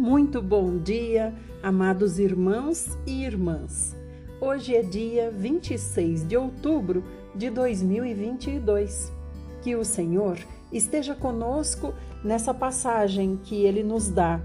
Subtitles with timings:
[0.00, 3.94] Muito bom dia, amados irmãos e irmãs.
[4.40, 9.12] Hoje é dia 26 de outubro de 2022.
[9.60, 10.38] Que o Senhor
[10.72, 11.92] esteja conosco
[12.24, 14.40] nessa passagem que ele nos dá.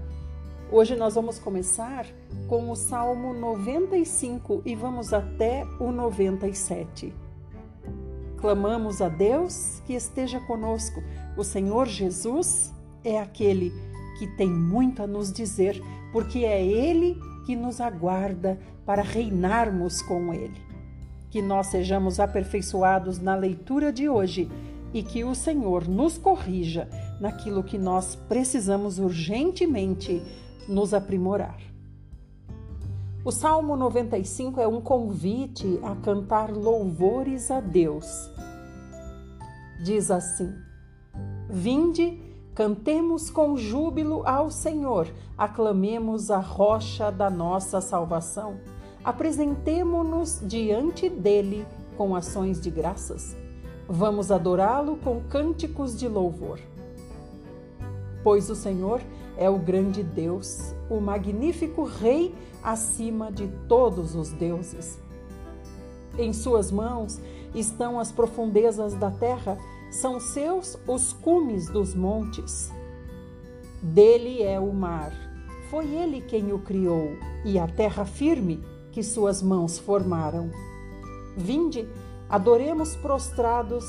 [0.70, 2.04] Hoje nós vamos começar
[2.46, 7.14] com o Salmo 95 e vamos até o 97.
[8.36, 11.02] Clamamos a Deus que esteja conosco.
[11.34, 17.56] O Senhor Jesus é aquele que tem muito a nos dizer, porque é Ele que
[17.56, 20.60] nos aguarda para reinarmos com Ele.
[21.28, 24.48] Que nós sejamos aperfeiçoados na leitura de hoje
[24.94, 26.88] e que o Senhor nos corrija
[27.20, 30.22] naquilo que nós precisamos urgentemente
[30.68, 31.58] nos aprimorar.
[33.24, 38.30] O Salmo 95 é um convite a cantar louvores a Deus.
[39.82, 40.54] Diz assim:
[41.50, 42.25] Vinde
[42.56, 48.56] Cantemos com júbilo ao Senhor, aclamemos a rocha da nossa salvação.
[49.04, 51.66] Apresentemo-nos diante dele
[51.98, 53.36] com ações de graças.
[53.86, 56.58] Vamos adorá-lo com cânticos de louvor.
[58.24, 59.02] Pois o Senhor
[59.36, 64.98] é o grande Deus, o magnífico Rei acima de todos os deuses.
[66.18, 67.20] Em suas mãos
[67.54, 69.58] estão as profundezas da terra
[69.96, 72.70] são seus os cumes dos montes.
[73.82, 75.10] Dele é o mar,
[75.70, 80.50] foi ele quem o criou, e a terra firme que suas mãos formaram.
[81.34, 81.88] Vinde,
[82.28, 83.84] adoremos prostrados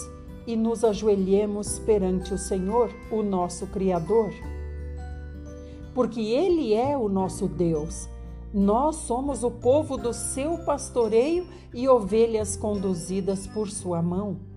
[0.45, 4.31] e nos ajoelhemos perante o Senhor, o nosso Criador.
[5.93, 8.07] Porque Ele é o nosso Deus.
[8.53, 14.56] Nós somos o povo do seu pastoreio e ovelhas conduzidas por sua mão.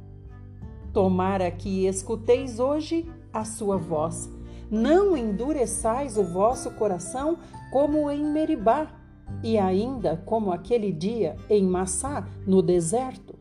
[0.93, 4.29] Tomara que escuteis hoje a sua voz.
[4.71, 7.39] Não endureçais o vosso coração
[7.73, 8.89] como em Meribá,
[9.43, 13.35] e ainda como aquele dia em Massá, no deserto,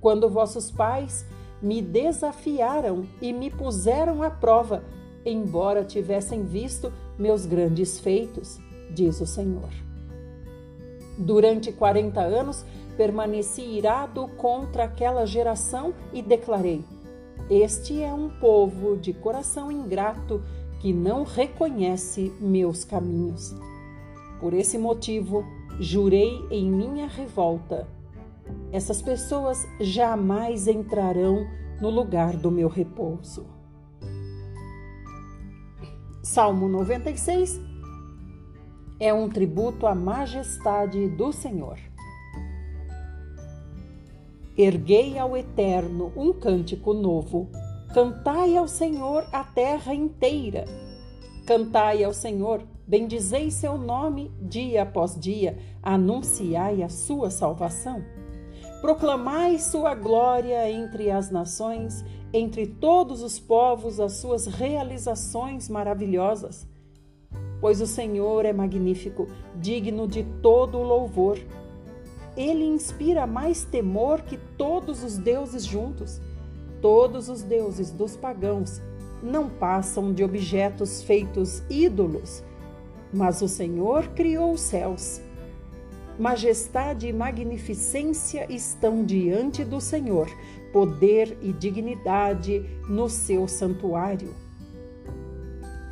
[0.00, 1.26] quando vossos pais
[1.60, 4.82] me desafiaram e me puseram à prova,
[5.24, 8.58] embora tivessem visto meus grandes feitos,
[8.94, 9.68] diz o Senhor.
[11.18, 12.64] Durante quarenta anos
[12.96, 16.84] permaneci irado contra aquela geração e declarei:
[17.48, 20.42] Este é um povo de coração ingrato
[20.80, 23.54] que não reconhece meus caminhos.
[24.40, 25.44] Por esse motivo,
[25.78, 27.86] jurei em minha revolta:
[28.72, 31.46] essas pessoas jamais entrarão
[31.80, 33.46] no lugar do meu repouso.
[36.22, 37.60] Salmo 96
[39.00, 41.78] é um tributo à majestade do Senhor.
[44.62, 47.48] Erguei ao Eterno um cântico novo.
[47.94, 50.66] Cantai ao Senhor a terra inteira.
[51.46, 58.04] Cantai ao Senhor, bendizei seu nome dia após dia, anunciai a sua salvação.
[58.82, 66.68] Proclamai sua glória entre as nações, entre todos os povos, as suas realizações maravilhosas.
[67.62, 69.26] Pois o Senhor é magnífico,
[69.56, 71.38] digno de todo o louvor
[72.40, 76.20] ele inspira mais temor que todos os deuses juntos.
[76.80, 78.80] Todos os deuses dos pagãos
[79.22, 82.42] não passam de objetos feitos ídolos,
[83.12, 85.20] mas o Senhor criou os céus.
[86.18, 90.26] Majestade e magnificência estão diante do Senhor,
[90.72, 94.34] poder e dignidade no seu santuário.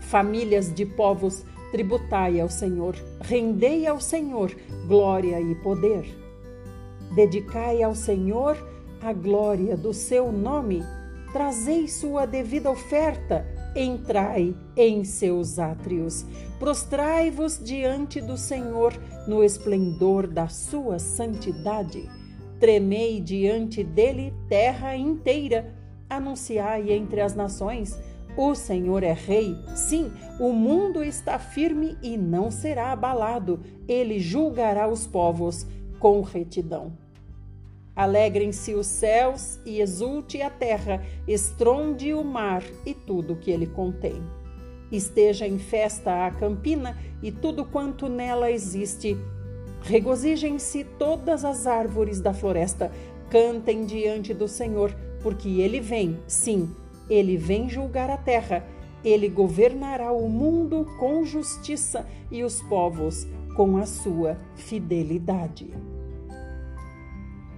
[0.00, 4.50] Famílias de povos, tributai ao Senhor, rendei ao Senhor
[4.86, 6.27] glória e poder.
[7.14, 8.56] Dedicai ao Senhor
[9.00, 10.82] a glória do seu nome,
[11.32, 16.26] trazei sua devida oferta, entrai em seus átrios,
[16.58, 18.92] prostrai-vos diante do Senhor
[19.26, 22.08] no esplendor da sua santidade.
[22.58, 25.72] Tremei diante dele terra inteira,
[26.10, 27.96] anunciai entre as nações:
[28.36, 29.56] o Senhor é Rei.
[29.74, 33.60] Sim, o mundo está firme e não será abalado.
[33.86, 35.66] Ele julgará os povos
[35.98, 36.92] com retidão.
[37.94, 44.22] Alegrem-se os céus e exulte a terra, estronde o mar e tudo que ele contém.
[44.92, 49.16] Esteja em festa a campina e tudo quanto nela existe.
[49.82, 52.92] Regozijem-se todas as árvores da floresta,
[53.30, 56.70] cantem diante do Senhor, porque ele vem, sim,
[57.10, 58.64] ele vem julgar a terra.
[59.04, 65.68] Ele governará o mundo com justiça e os povos com a sua fidelidade.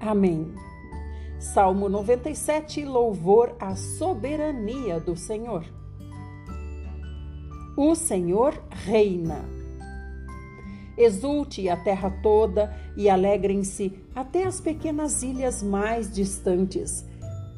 [0.01, 0.55] Amém.
[1.39, 5.63] Salmo 97 Louvor à soberania do Senhor.
[7.77, 9.45] O Senhor reina.
[10.97, 17.05] Exulte a terra toda e alegrem-se até as pequenas ilhas mais distantes.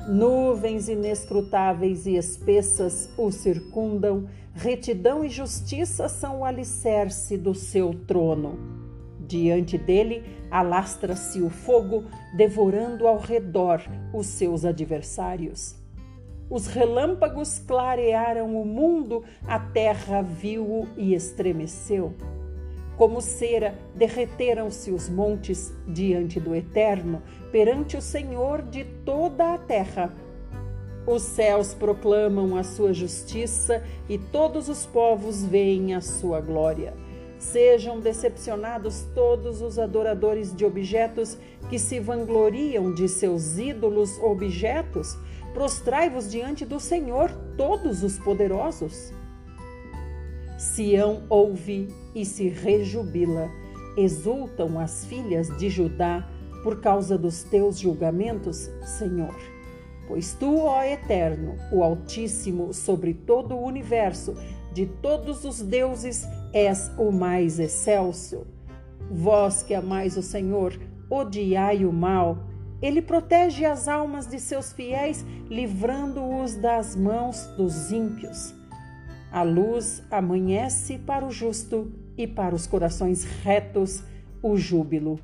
[0.09, 8.82] Nuvens inescrutáveis e espessas o circundam, retidão e justiça são o alicerce do seu trono.
[9.33, 12.05] Diante dele alastra-se o fogo,
[12.37, 13.83] devorando ao redor
[14.13, 15.75] os seus adversários.
[16.51, 22.13] Os relâmpagos clarearam o mundo, a terra viu-o e estremeceu.
[22.99, 30.13] Como cera, derreteram-se os montes diante do Eterno, perante o Senhor de toda a terra.
[31.07, 36.93] Os céus proclamam a sua justiça e todos os povos veem a sua glória.
[37.43, 41.37] Sejam decepcionados todos os adoradores de objetos
[41.69, 45.19] que se vangloriam de seus ídolos objetos,
[45.53, 49.13] Prostrai-vos diante do Senhor, todos os poderosos.
[50.57, 53.51] Sião ouve e se rejubila.
[53.97, 56.27] Exultam as filhas de Judá
[56.63, 59.37] por causa dos teus julgamentos, Senhor.
[60.09, 64.35] Pois tu, ó Eterno, o Altíssimo sobre todo o universo,
[64.73, 68.47] de todos os deuses, és o mais excelso.
[69.11, 70.79] Vós que amais o Senhor,
[71.11, 72.53] odiai o mal
[72.83, 78.53] ele protege as almas de seus fiéis, livrando-os das mãos dos ímpios.
[79.31, 84.03] A luz amanhece para o justo e para os corações retos
[84.43, 85.21] o júbilo.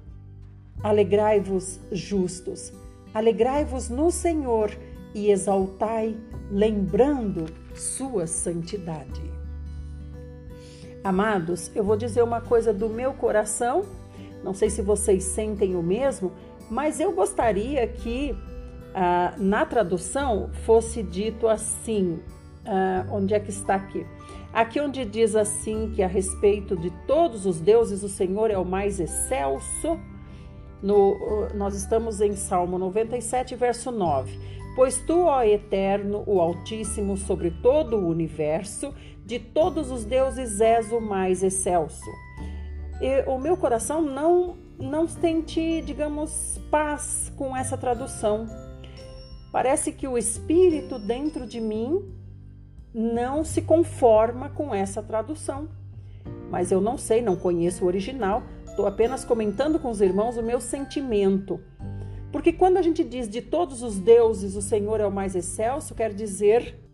[0.84, 2.72] Alegrai-vos, justos,
[3.12, 4.70] alegrai-vos no Senhor
[5.12, 6.16] e exaltai,
[6.52, 9.37] lembrando sua santidade.
[11.08, 13.82] Amados, eu vou dizer uma coisa do meu coração,
[14.44, 16.32] não sei se vocês sentem o mesmo,
[16.70, 18.36] mas eu gostaria que
[18.94, 22.20] ah, na tradução fosse dito assim:
[22.66, 24.06] ah, onde é que está aqui?
[24.52, 28.64] Aqui onde diz assim que a respeito de todos os deuses o Senhor é o
[28.66, 29.98] mais excelso.
[30.82, 34.38] No, nós estamos em Salmo 97, verso 9.
[34.76, 38.94] Pois tu, ó Eterno, o Altíssimo sobre todo o universo,
[39.28, 42.10] de todos os deuses és o mais excelso.
[42.98, 48.46] E o meu coração não não sente, digamos, paz com essa tradução.
[49.52, 52.10] Parece que o espírito dentro de mim
[52.94, 55.68] não se conforma com essa tradução.
[56.48, 60.42] Mas eu não sei, não conheço o original, estou apenas comentando com os irmãos o
[60.42, 61.60] meu sentimento.
[62.32, 65.94] Porque quando a gente diz de todos os deuses o Senhor é o mais excelso,
[65.94, 66.87] quer dizer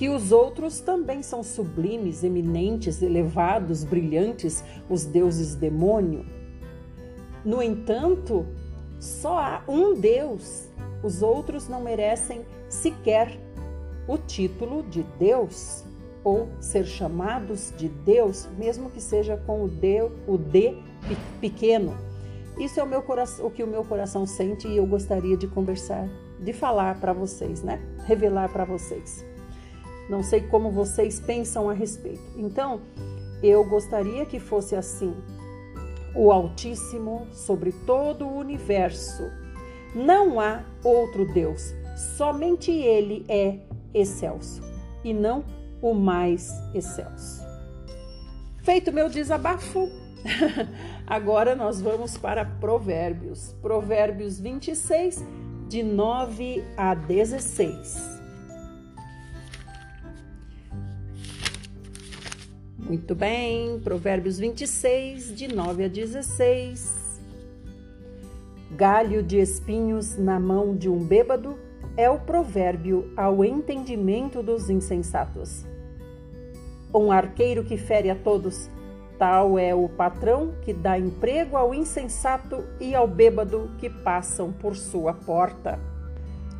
[0.00, 6.24] que os outros também são sublimes, eminentes, elevados, brilhantes, os deuses demônio.
[7.44, 8.46] No entanto,
[8.98, 10.70] só há um Deus.
[11.02, 13.38] Os outros não merecem sequer
[14.08, 15.84] o título de Deus
[16.24, 20.78] ou ser chamados de Deus, mesmo que seja com o D, o D
[21.42, 21.94] pequeno.
[22.58, 25.46] Isso é o, meu coração, o que o meu coração sente e eu gostaria de
[25.46, 26.08] conversar,
[26.42, 27.78] de falar para vocês, né?
[28.06, 29.28] Revelar para vocês.
[30.10, 32.20] Não sei como vocês pensam a respeito.
[32.36, 32.80] Então,
[33.40, 35.14] eu gostaria que fosse assim
[36.16, 39.22] o Altíssimo sobre todo o universo.
[39.94, 41.72] Não há outro Deus,
[42.16, 43.60] somente Ele é
[43.94, 44.60] excelso
[45.04, 45.44] e não
[45.80, 47.40] o mais excelso.
[48.64, 49.88] Feito meu desabafo,
[51.06, 53.54] agora nós vamos para Provérbios.
[53.62, 55.24] Provérbios 26,
[55.68, 58.09] de 9 a 16.
[62.90, 67.20] Muito bem, Provérbios 26, de 9 a 16.
[68.72, 71.56] Galho de espinhos na mão de um bêbado
[71.96, 75.64] é o provérbio ao entendimento dos insensatos.
[76.92, 78.68] Um arqueiro que fere a todos,
[79.16, 84.74] tal é o patrão que dá emprego ao insensato e ao bêbado que passam por
[84.74, 85.78] sua porta.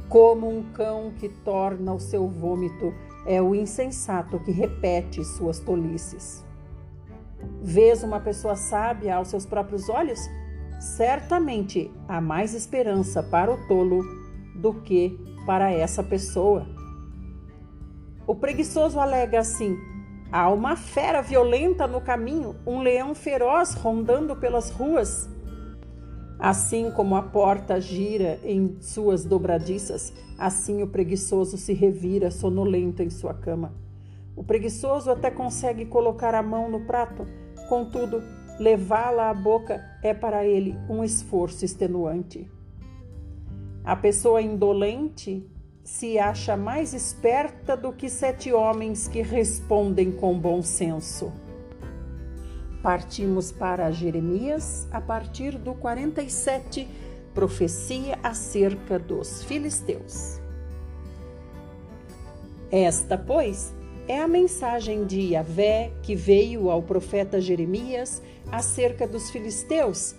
[0.09, 2.95] Como um cão que torna o seu vômito
[3.27, 6.45] é o insensato que repete suas tolices.
[7.63, 10.19] Vês uma pessoa sábia aos seus próprios olhos?
[10.79, 14.03] Certamente há mais esperança para o tolo
[14.55, 16.67] do que para essa pessoa.
[18.27, 19.77] O preguiçoso alega assim:
[20.31, 25.29] há uma fera violenta no caminho, um leão feroz rondando pelas ruas.
[26.41, 33.11] Assim como a porta gira em suas dobradiças, assim o preguiçoso se revira sonolento em
[33.11, 33.75] sua cama.
[34.35, 37.27] O preguiçoso até consegue colocar a mão no prato,
[37.69, 38.23] contudo,
[38.59, 42.51] levá-la à boca é para ele um esforço extenuante.
[43.85, 45.47] A pessoa indolente
[45.85, 51.31] se acha mais esperta do que sete homens que respondem com bom senso.
[52.83, 56.89] Partimos para Jeremias a partir do 47,
[57.35, 60.41] profecia acerca dos filisteus.
[62.71, 63.75] Esta, pois,
[64.09, 70.15] é a mensagem de Yahvé que veio ao profeta Jeremias acerca dos filisteus,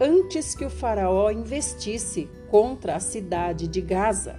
[0.00, 4.36] antes que o Faraó investisse contra a cidade de Gaza.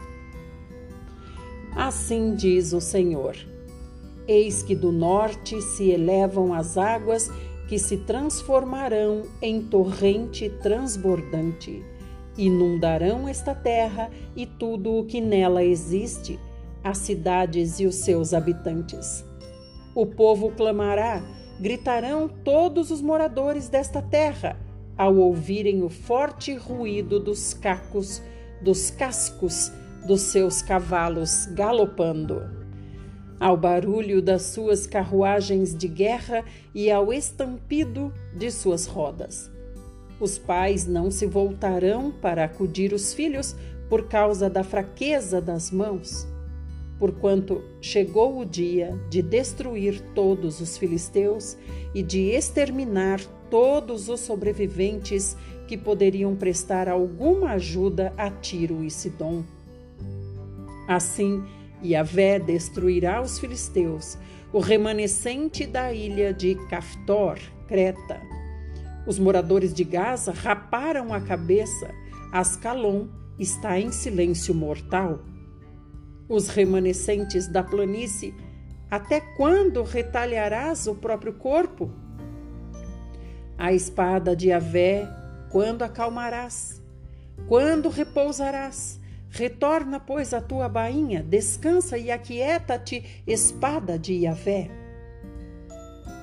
[1.76, 3.36] Assim diz o Senhor:
[4.28, 7.30] Eis que do norte se elevam as águas
[7.68, 11.84] que se transformarão em torrente transbordante,
[12.38, 16.40] inundarão esta terra e tudo o que nela existe,
[16.84, 19.26] as cidades e os seus habitantes.
[19.96, 21.24] O povo clamará,
[21.60, 24.60] gritarão todos os moradores desta terra,
[24.98, 28.22] ao ouvirem o forte ruído dos cacos,
[28.62, 29.72] dos cascos
[30.06, 32.65] dos seus cavalos galopando
[33.40, 39.52] ao barulho das suas carruagens de guerra e ao estampido de suas rodas.
[40.20, 43.56] Os pais não se voltarão para acudir os filhos
[43.90, 46.28] por causa da fraqueza das mãos,
[46.98, 51.58] porquanto chegou o dia de destruir todos os filisteus
[51.94, 55.36] e de exterminar todos os sobreviventes
[55.68, 59.44] que poderiam prestar alguma ajuda a Tiro e Sidom.
[60.88, 61.44] Assim,
[61.92, 64.18] Yahvé destruirá os filisteus,
[64.52, 67.38] o remanescente da ilha de Caftor,
[67.68, 68.22] Creta.
[69.06, 71.94] Os moradores de Gaza raparam a cabeça,
[72.32, 75.20] Ascalon está em silêncio mortal.
[76.28, 78.34] Os remanescentes da planície,
[78.90, 81.92] até quando retalharás o próprio corpo?
[83.58, 85.08] A espada de Avé,
[85.52, 86.82] quando acalmarás?
[87.48, 89.00] Quando repousarás?
[89.36, 94.72] Retorna, pois, a tua bainha, descansa e aquieta-te, espada de Yahvé.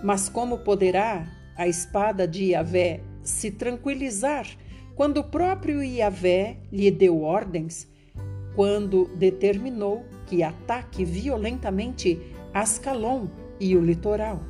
[0.02, 4.46] Mas como poderá a espada de Yahvé se tranquilizar
[4.94, 7.86] quando o próprio Yahvé lhe deu ordens,
[8.56, 12.18] quando determinou que ataque violentamente
[12.54, 13.26] Ascalon
[13.60, 14.40] e o litoral?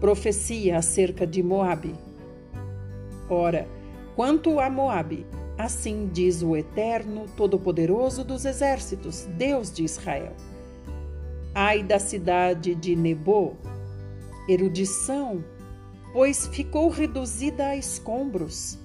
[0.00, 1.94] Profecia acerca de Moabe.
[3.28, 3.68] Ora,
[4.16, 5.26] quanto a Moabe,
[5.60, 10.32] Assim diz o Eterno, Todo-Poderoso dos Exércitos, Deus de Israel.
[11.54, 13.58] Ai da cidade de Nebo,
[14.48, 15.44] erudição,
[16.14, 18.78] pois ficou reduzida a escombros.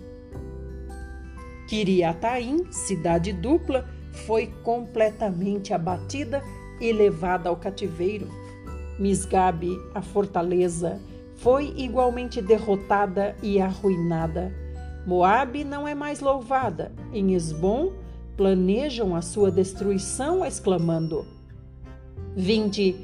[1.69, 3.87] Kiriataim, cidade dupla,
[4.25, 6.43] foi completamente abatida
[6.81, 8.27] e levada ao cativeiro.
[8.99, 10.99] Misgabe, a fortaleza,
[11.37, 14.64] foi igualmente derrotada e arruinada
[15.05, 16.91] Moabe não é mais louvada.
[17.13, 17.93] Em Esbom
[18.35, 21.25] planejam a sua destruição, exclamando:
[22.35, 22.95] Vinde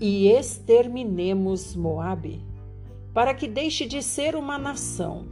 [0.00, 2.44] e exterminemos Moabe,
[3.14, 5.26] para que deixe de ser uma nação.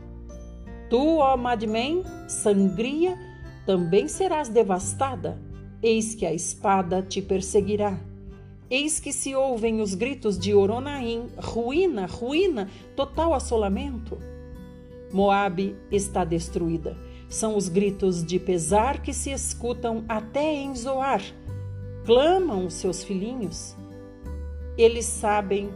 [0.88, 3.19] Tu, ó Madmen, sangria,
[3.66, 5.38] também serás devastada.
[5.83, 8.00] Eis que a espada te perseguirá.
[8.71, 14.19] Eis que se ouvem os gritos de Oronaim, ruína, ruína, total assolamento.
[15.14, 16.97] Moabe está destruída.
[17.28, 21.23] São os gritos de pesar que se escutam até em Zoar.
[22.04, 23.76] Clamam os seus filhinhos.
[24.76, 25.71] Eles sabem,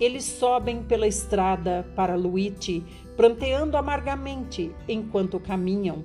[0.00, 2.84] eles sobem pela estrada para Luite,
[3.16, 6.04] pranteando amargamente enquanto caminham,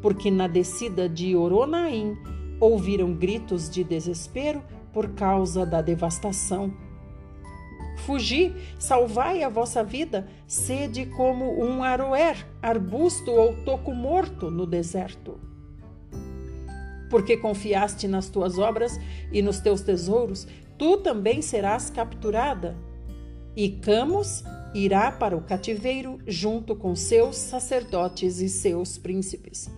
[0.00, 2.16] porque na descida de Oronaim
[2.60, 6.72] ouviram gritos de desespero por causa da devastação.
[8.04, 15.40] Fugi, salvai a vossa vida, sede como um aroer, arbusto ou toco morto no deserto.
[17.10, 18.98] Porque confiaste nas tuas obras
[19.32, 22.76] e nos teus tesouros, tu também serás capturada.
[23.56, 29.70] E Camus irá para o cativeiro junto com seus sacerdotes e seus príncipes.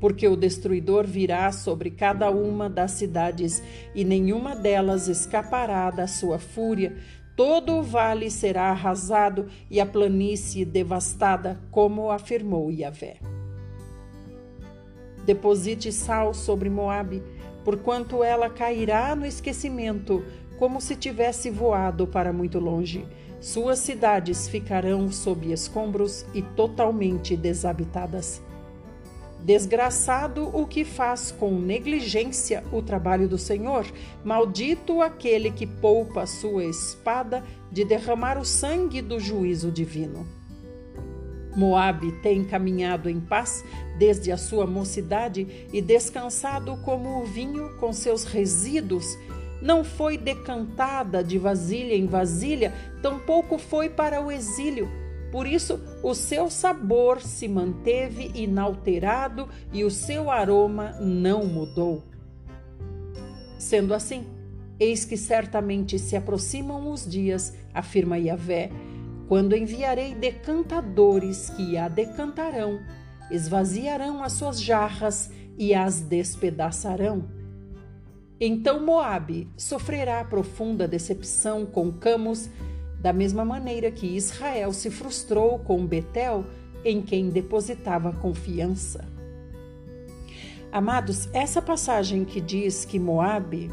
[0.00, 3.62] Porque o destruidor virá sobre cada uma das cidades,
[3.94, 6.96] e nenhuma delas escapará da sua fúria,
[7.40, 13.16] Todo o vale será arrasado e a planície devastada, como afirmou Yahvé.
[15.24, 17.22] Deposite sal sobre Moabe,
[17.64, 20.22] porquanto ela cairá no esquecimento,
[20.58, 23.06] como se tivesse voado para muito longe.
[23.40, 28.42] Suas cidades ficarão sob escombros e totalmente desabitadas.
[29.44, 33.86] Desgraçado o que faz com negligência o trabalho do Senhor,
[34.22, 37.42] maldito aquele que poupa sua espada
[37.72, 40.26] de derramar o sangue do juízo divino.
[41.56, 43.64] Moabe tem caminhado em paz
[43.98, 49.18] desde a sua mocidade e descansado como o vinho com seus resíduos.
[49.60, 54.99] Não foi decantada de vasilha em vasilha, tampouco foi para o exílio.
[55.30, 62.02] Por isso, o seu sabor se manteve inalterado e o seu aroma não mudou.
[63.58, 64.26] Sendo assim,
[64.78, 68.70] eis que certamente se aproximam os dias, afirma Yahvé,
[69.28, 72.80] quando enviarei decantadores que a decantarão,
[73.30, 77.28] esvaziarão as suas jarras e as despedaçarão.
[78.40, 82.48] Então Moabe sofrerá profunda decepção com Camus,
[83.00, 86.44] da mesma maneira que Israel se frustrou com Betel,
[86.84, 89.04] em quem depositava confiança.
[90.72, 93.70] Amados, essa passagem que diz que Moabe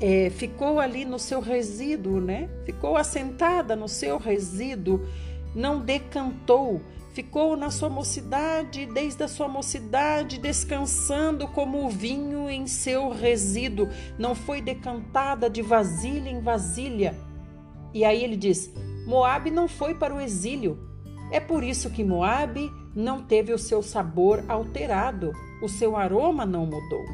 [0.00, 2.48] é, ficou ali no seu resíduo, né?
[2.64, 5.06] Ficou assentada no seu resíduo,
[5.54, 6.82] não decantou,
[7.14, 13.88] ficou na sua mocidade, desde a sua mocidade, descansando como o vinho em seu resíduo,
[14.18, 17.14] não foi decantada de vasilha em vasilha.
[17.96, 18.70] E aí ele diz:
[19.06, 20.78] Moabe não foi para o exílio.
[21.32, 26.66] É por isso que Moabe não teve o seu sabor alterado, o seu aroma não
[26.66, 27.06] mudou.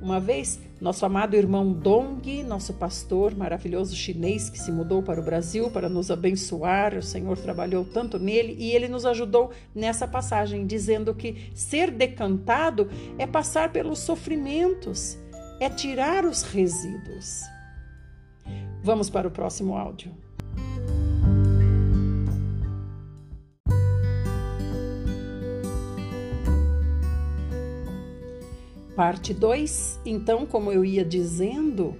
[0.00, 5.24] Uma vez, nosso amado irmão Dong, nosso pastor maravilhoso chinês que se mudou para o
[5.24, 10.66] Brasil para nos abençoar, o Senhor trabalhou tanto nele e ele nos ajudou nessa passagem,
[10.66, 15.18] dizendo que ser decantado é passar pelos sofrimentos,
[15.60, 17.51] é tirar os resíduos.
[18.82, 20.12] Vamos para o próximo áudio.
[28.96, 31.96] Parte 2, então, como eu ia dizendo,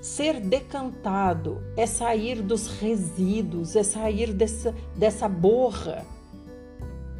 [0.00, 6.04] ser decantado é sair dos resíduos, é sair dessa, dessa borra,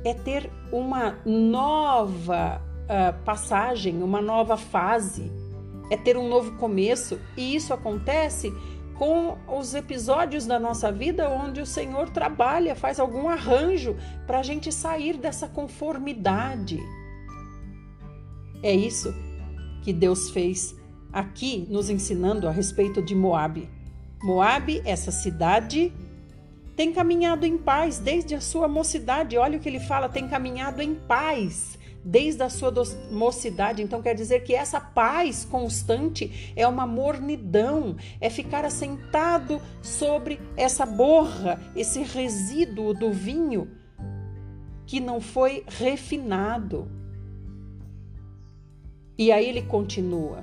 [0.05, 5.31] é ter uma nova uh, passagem, uma nova fase,
[5.91, 8.53] é ter um novo começo, e isso acontece
[8.95, 14.43] com os episódios da nossa vida onde o Senhor trabalha, faz algum arranjo para a
[14.43, 16.79] gente sair dessa conformidade
[18.63, 19.15] é isso
[19.83, 20.75] que Deus fez
[21.13, 23.69] aqui, nos ensinando a respeito de Moabe.
[24.23, 25.93] Moabe, essa cidade,
[26.77, 29.39] tem caminhado em paz desde a sua mocidade.
[29.39, 32.73] Olha o que ele fala, tem caminhado em paz desde a sua
[33.11, 33.83] mocidade.
[33.83, 40.87] Então quer dizer que essa paz constante é uma mornidão, é ficar assentado sobre essa
[40.87, 43.71] borra, esse resíduo do vinho
[44.87, 46.91] que não foi refinado.
[49.17, 50.43] E aí ele continua: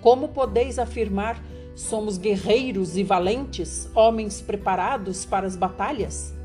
[0.00, 1.42] Como podeis afirmar
[1.74, 6.41] somos guerreiros e valentes, homens preparados para as batalhas?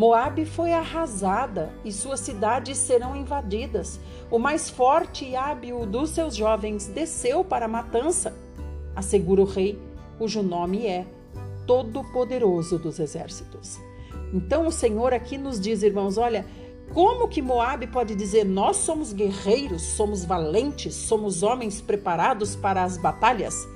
[0.00, 4.00] Moabe foi arrasada e suas cidades serão invadidas.
[4.30, 8.34] O mais forte e hábil dos seus jovens desceu para a matança,
[8.96, 9.78] assegura o rei,
[10.16, 11.04] cujo nome é
[11.66, 13.78] Todo-Poderoso dos Exércitos.
[14.32, 16.46] Então o Senhor aqui nos diz, irmãos, olha,
[16.94, 22.96] como que Moabe pode dizer nós somos guerreiros, somos valentes, somos homens preparados para as
[22.96, 23.68] batalhas?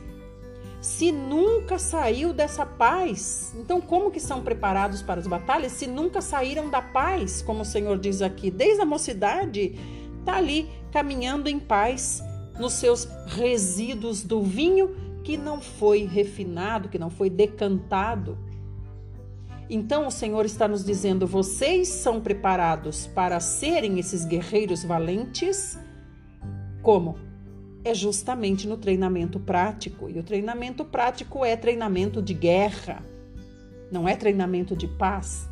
[0.84, 6.20] Se nunca saiu dessa paz, então como que são preparados para as batalhas se nunca
[6.20, 9.78] saíram da paz, como o Senhor diz aqui, desde a mocidade,
[10.26, 12.22] tá ali caminhando em paz
[12.60, 14.94] nos seus resíduos do vinho
[15.24, 18.36] que não foi refinado, que não foi decantado.
[19.70, 25.78] Então o Senhor está nos dizendo: vocês são preparados para serem esses guerreiros valentes?
[26.82, 27.23] Como?
[27.84, 30.08] É justamente no treinamento prático.
[30.08, 33.04] E o treinamento prático é treinamento de guerra,
[33.92, 35.46] não é treinamento de paz.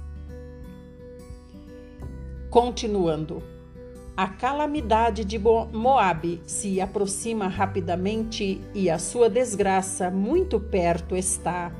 [2.50, 3.42] Continuando.
[4.14, 11.72] A calamidade de Moabe se aproxima rapidamente e a sua desgraça muito perto está.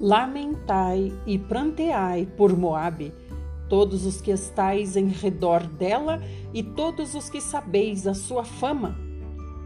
[0.00, 3.14] Lamentai e pranteai por Moabe,
[3.68, 6.20] todos os que estais em redor dela
[6.52, 9.03] e todos os que sabeis a sua fama.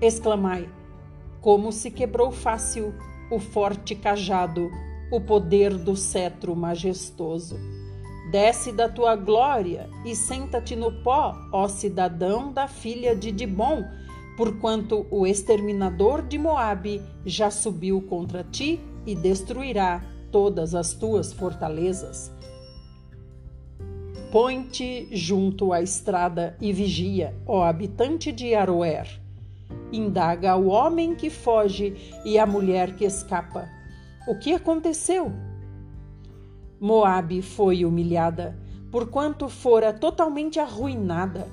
[0.00, 0.68] Exclamai:
[1.40, 2.94] Como se quebrou fácil
[3.30, 4.70] o forte cajado,
[5.10, 7.56] o poder do cetro majestoso.
[8.30, 13.84] Desce da tua glória e senta-te no pó, ó cidadão da filha de Dibon,
[14.36, 22.30] porquanto o exterminador de Moabe já subiu contra ti e destruirá todas as tuas fortalezas.
[24.30, 29.08] Põe-te junto à estrada e vigia, ó habitante de Aroer.
[29.92, 33.68] Indaga o homem que foge e a mulher que escapa.
[34.26, 35.32] O que aconteceu?
[36.80, 38.58] Moabe foi humilhada,
[38.90, 41.48] porquanto fora totalmente arruinada.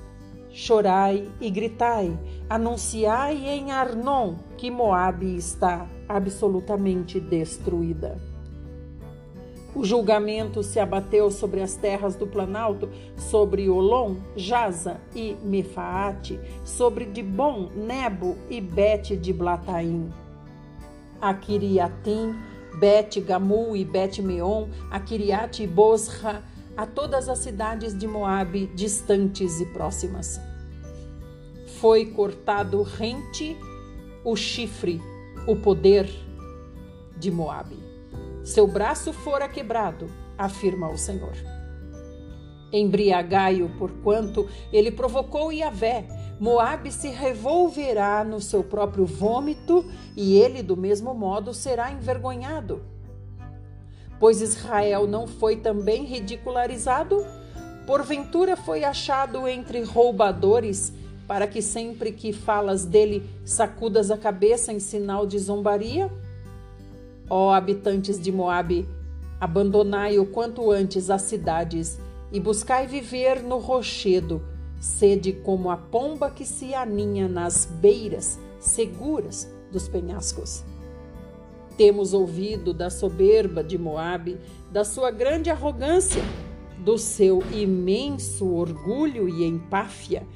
[0.50, 8.35] Chorai e gritai, anunciai em Arnon que Moabe está absolutamente destruída.
[9.76, 17.04] O julgamento se abateu sobre as terras do Planalto, sobre Olom, Jaza e Mefaate, sobre
[17.04, 20.10] Dibon, Nebo e Bet de Blataim.
[21.20, 22.34] A Kiriatim,
[22.80, 26.42] Bet Gamu e Bet Meon, a Kiriat e Bosra,
[26.74, 30.40] a todas as cidades de Moabe distantes e próximas.
[31.82, 33.54] Foi cortado rente
[34.24, 35.02] o chifre,
[35.46, 36.08] o poder
[37.18, 37.85] de Moabe.
[38.46, 41.32] Seu braço fora quebrado, afirma o Senhor.
[42.72, 46.06] Embriagai-o, porquanto ele provocou Yahvé.
[46.38, 49.84] Moabe se revolverá no seu próprio vômito
[50.16, 52.84] e ele, do mesmo modo, será envergonhado.
[54.20, 57.26] Pois Israel não foi também ridicularizado?
[57.84, 60.92] Porventura foi achado entre roubadores,
[61.26, 66.08] para que sempre que falas dele sacudas a cabeça em sinal de zombaria?
[67.28, 68.88] Ó habitantes de Moabe,
[69.40, 71.98] abandonai o quanto antes as cidades
[72.30, 74.42] e buscai viver no rochedo,
[74.80, 80.64] sede como a pomba que se aninha nas beiras seguras dos penhascos.
[81.76, 84.38] Temos ouvido da soberba de Moabe,
[84.70, 86.22] da sua grande arrogância,
[86.78, 90.26] do seu imenso orgulho e empáfia,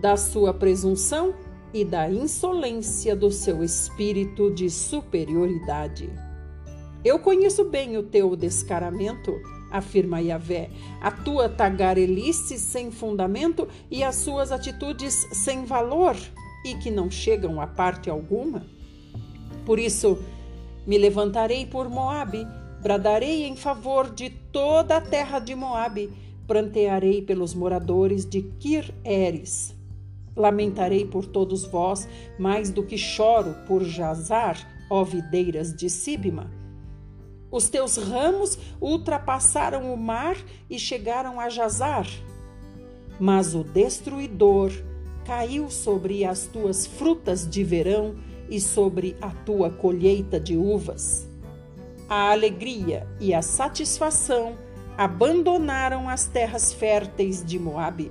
[0.00, 1.34] da sua presunção
[1.72, 6.10] e da insolência do seu espírito de superioridade.
[7.02, 10.68] Eu conheço bem o teu descaramento, afirma Yahvé,
[11.00, 16.14] a tua tagarelice sem fundamento e as suas atitudes sem valor
[16.62, 18.66] e que não chegam a parte alguma.
[19.64, 20.18] Por isso,
[20.86, 22.46] me levantarei por Moabe,
[22.82, 26.10] bradarei em favor de toda a terra de Moabe,
[26.46, 29.74] prantearei pelos moradores de Kir-Eres.
[30.36, 32.06] Lamentarei por todos vós,
[32.38, 34.58] mais do que choro por Jazar,
[34.90, 36.59] ó videiras de Sibma
[37.50, 40.36] os teus ramos ultrapassaram o mar
[40.68, 42.06] e chegaram a Jazar.
[43.18, 44.70] Mas o destruidor
[45.24, 48.14] caiu sobre as tuas frutas de verão
[48.48, 51.28] e sobre a tua colheita de uvas.
[52.08, 54.56] A alegria e a satisfação
[54.96, 58.10] abandonaram as terras férteis de Moabe.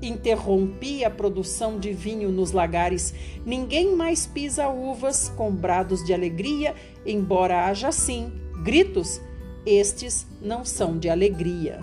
[0.00, 3.14] Interrompi a produção de vinho nos lagares.
[3.46, 6.74] Ninguém mais pisa uvas com brados de alegria,
[7.06, 9.20] embora haja sim gritos,
[9.66, 11.80] estes não são de alegria.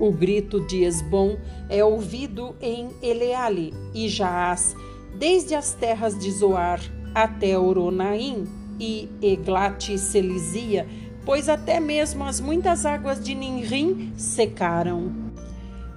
[0.00, 1.36] O grito de Esbom
[1.68, 4.74] é ouvido em Eleale e Jaás,
[5.16, 6.80] desde as terras de Zoar
[7.14, 8.46] até Oronaim
[8.80, 10.88] e Eglate Selizia,
[11.24, 15.12] pois até mesmo as muitas águas de Ninrim secaram.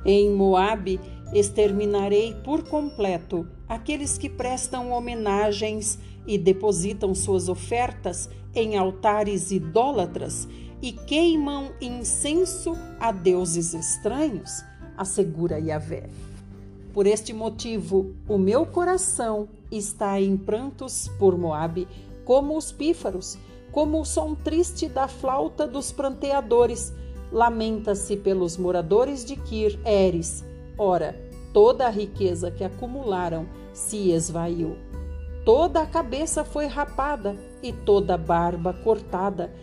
[0.06, 1.00] Em Moabe
[1.34, 10.48] exterminarei por completo aqueles que prestam homenagens e depositam suas ofertas em altares idólatras
[10.82, 14.64] e queimam incenso a deuses estranhos,
[14.98, 16.10] assegura Yahvé.
[16.94, 21.88] Por este motivo, o meu coração está em prantos por Moabe,
[22.24, 23.38] como os pífaros,
[23.72, 26.94] como o som triste da flauta dos pranteadores.
[27.32, 30.46] Lamenta-se pelos moradores de Kir Eres.
[30.78, 31.20] Ora,
[31.52, 34.78] toda a riqueza que acumularam se esvaiu.
[35.46, 39.54] Toda a cabeça foi rapada e toda a barba cortada.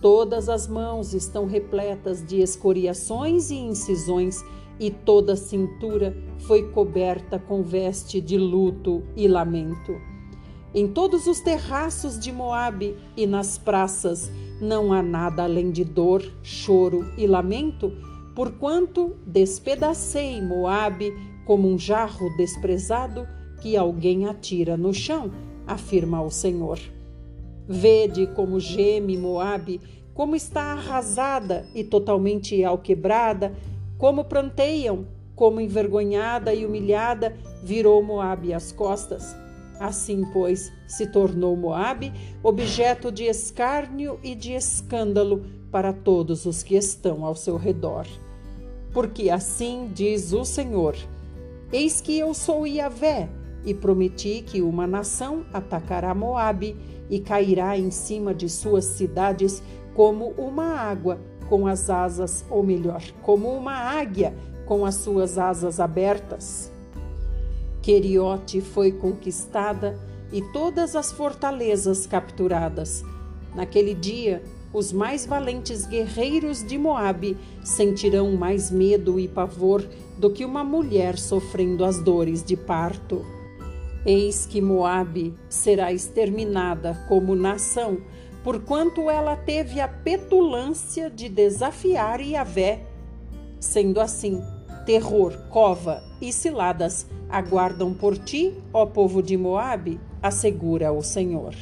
[0.00, 4.44] Todas as mãos estão repletas de escoriações e incisões,
[4.78, 6.16] e toda a cintura
[6.46, 10.00] foi coberta com veste de luto e lamento.
[10.72, 16.22] Em todos os terraços de Moabe e nas praças não há nada além de dor,
[16.44, 17.92] choro e lamento,
[18.36, 21.12] porquanto despedacei Moabe
[21.44, 23.26] como um jarro desprezado
[23.64, 25.32] que alguém atira no chão,
[25.66, 26.78] afirma o Senhor.
[27.66, 29.80] Vede como geme Moabe,
[30.12, 33.54] como está arrasada e totalmente alquebrada,
[33.96, 39.34] como pranteiam, como envergonhada e humilhada virou Moabe as costas.
[39.80, 46.74] Assim, pois, se tornou Moabe objeto de escárnio e de escândalo para todos os que
[46.74, 48.04] estão ao seu redor.
[48.92, 50.94] Porque assim diz o Senhor:
[51.72, 53.30] Eis que eu sou Yahvé,
[53.64, 56.76] e prometi que uma nação atacará Moabe
[57.08, 59.62] e cairá em cima de suas cidades
[59.94, 64.34] como uma água com as asas, ou melhor, como uma águia
[64.66, 66.72] com as suas asas abertas.
[67.82, 69.98] Queriote foi conquistada
[70.32, 73.04] e todas as fortalezas capturadas.
[73.54, 79.86] Naquele dia, os mais valentes guerreiros de Moabe sentirão mais medo e pavor
[80.18, 83.24] do que uma mulher sofrendo as dores de parto.
[84.06, 88.02] Eis que Moabe será exterminada como nação,
[88.42, 92.86] porquanto ela teve a petulância de desafiar Yahvé.
[93.58, 94.42] Sendo assim,
[94.84, 101.54] terror, cova e ciladas aguardam por ti, ó povo de Moabe, assegura o Senhor.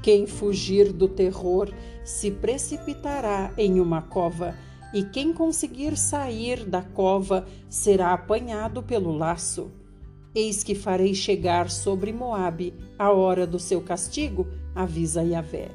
[0.00, 1.72] Quem fugir do terror
[2.04, 4.54] se precipitará em uma cova,
[4.92, 9.72] e quem conseguir sair da cova será apanhado pelo laço.
[10.34, 15.70] Eis que farei chegar sobre Moabe a hora do seu castigo, avisa Yahvé.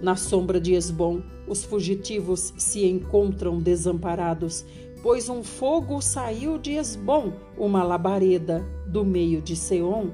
[0.00, 4.64] Na sombra de Esbom, os fugitivos se encontram desamparados,
[5.00, 10.10] pois um fogo saiu de Esbom, uma labareda do meio de Seom,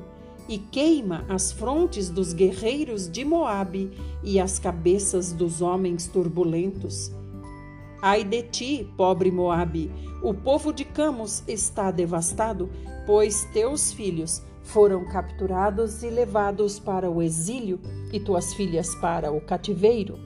[0.46, 3.90] e queima as frontes dos guerreiros de Moabe
[4.22, 7.10] e as cabeças dos homens turbulentos.
[8.00, 9.90] Ai de ti, pobre Moabe,
[10.22, 12.70] o povo de Camos está devastado,
[13.06, 17.80] pois teus filhos foram capturados e levados para o exílio
[18.12, 20.18] e tuas filhas para o cativeiro.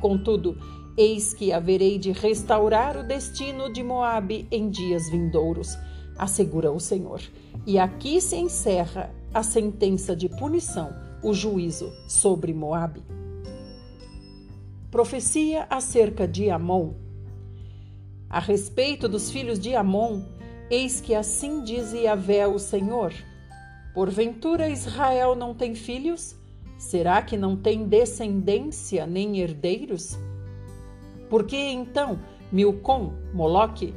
[0.00, 0.56] Contudo,
[0.96, 5.76] eis que haverei de restaurar o destino de Moabe em dias vindouros,
[6.18, 7.20] assegura o Senhor.
[7.66, 13.02] E aqui se encerra a sentença de punição, o juízo sobre Moabe.
[14.94, 16.92] Profecia acerca de Amon.
[18.30, 20.22] A respeito dos filhos de Amon,
[20.70, 23.12] eis que assim diz Yahvé o Senhor:
[23.92, 26.36] Porventura Israel não tem filhos?
[26.78, 30.16] Será que não tem descendência nem herdeiros?
[31.28, 32.20] Porque então
[32.52, 33.92] Milcom, Moloque,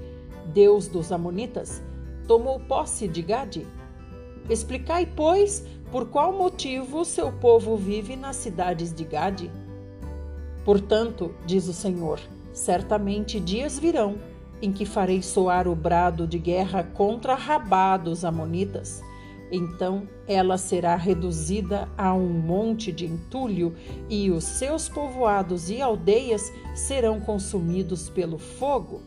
[0.52, 1.80] deus dos Amonitas,
[2.28, 3.68] tomou posse de Gade?
[4.50, 9.52] Explicai, pois, por qual motivo seu povo vive nas cidades de Gade.
[10.68, 12.20] Portanto, diz o Senhor,
[12.52, 14.18] certamente dias virão
[14.62, 19.02] em que farei soar o brado de guerra contra Rabá dos Amonitas.
[19.50, 23.76] Então ela será reduzida a um monte de entulho,
[24.10, 29.02] e os seus povoados e aldeias serão consumidos pelo fogo.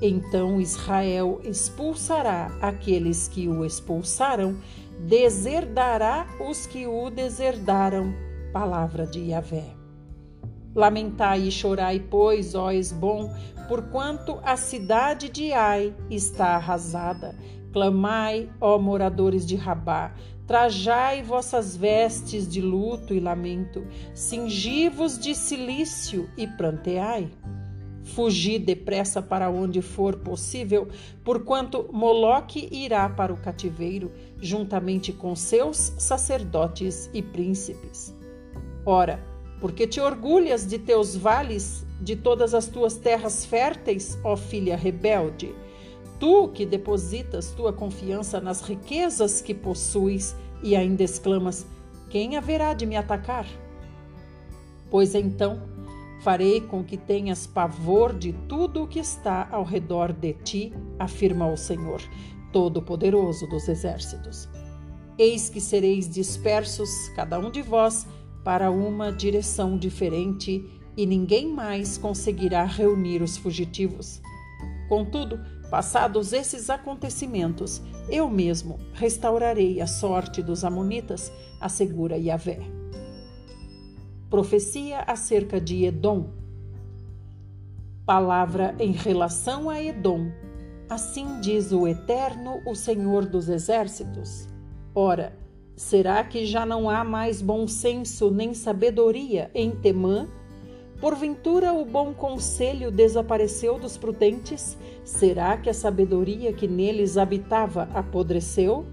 [0.00, 4.56] Então Israel expulsará aqueles que o expulsaram,
[5.00, 8.14] deserdará os que o deserdaram.
[8.52, 9.83] Palavra de Yahvé.
[10.74, 13.32] Lamentai e chorai, pois, ó Esbom,
[13.68, 17.34] porquanto a cidade de Ai está arrasada.
[17.72, 20.14] Clamai, ó moradores de Rabá,
[20.46, 27.30] trajai vossas vestes de luto e lamento, cingi-vos de silício e pranteai.
[28.04, 30.86] Fugi depressa para onde for possível,
[31.24, 38.14] porquanto Moloque irá para o cativeiro, juntamente com seus sacerdotes e príncipes.
[38.84, 39.33] Ora,
[39.64, 45.54] porque te orgulhas de teus vales, de todas as tuas terras férteis, ó filha rebelde?
[46.20, 51.66] Tu que depositas tua confiança nas riquezas que possuis e ainda exclamas:
[52.10, 53.46] Quem haverá de me atacar?
[54.90, 55.62] Pois então,
[56.20, 61.50] Farei com que tenhas pavor de tudo o que está ao redor de ti, afirma
[61.50, 62.02] o Senhor,
[62.52, 64.46] Todo-Poderoso dos Exércitos.
[65.18, 68.06] Eis que sereis dispersos, cada um de vós,
[68.44, 70.64] para uma direção diferente,
[70.96, 74.20] e ninguém mais conseguirá reunir os fugitivos.
[74.88, 82.60] Contudo, passados esses acontecimentos, eu mesmo restaurarei a sorte dos Amonitas, assegura Yahvé.
[84.28, 86.30] Profecia acerca de Edom.
[88.04, 90.30] Palavra em relação a Edom.
[90.88, 94.46] Assim diz o Eterno, o Senhor dos Exércitos.
[94.94, 95.36] Ora,
[95.76, 100.28] será que já não há mais bom senso nem sabedoria em Temã?
[101.00, 104.78] Porventura o bom conselho desapareceu dos prudentes?
[105.04, 108.86] Será que a sabedoria que neles habitava apodreceu?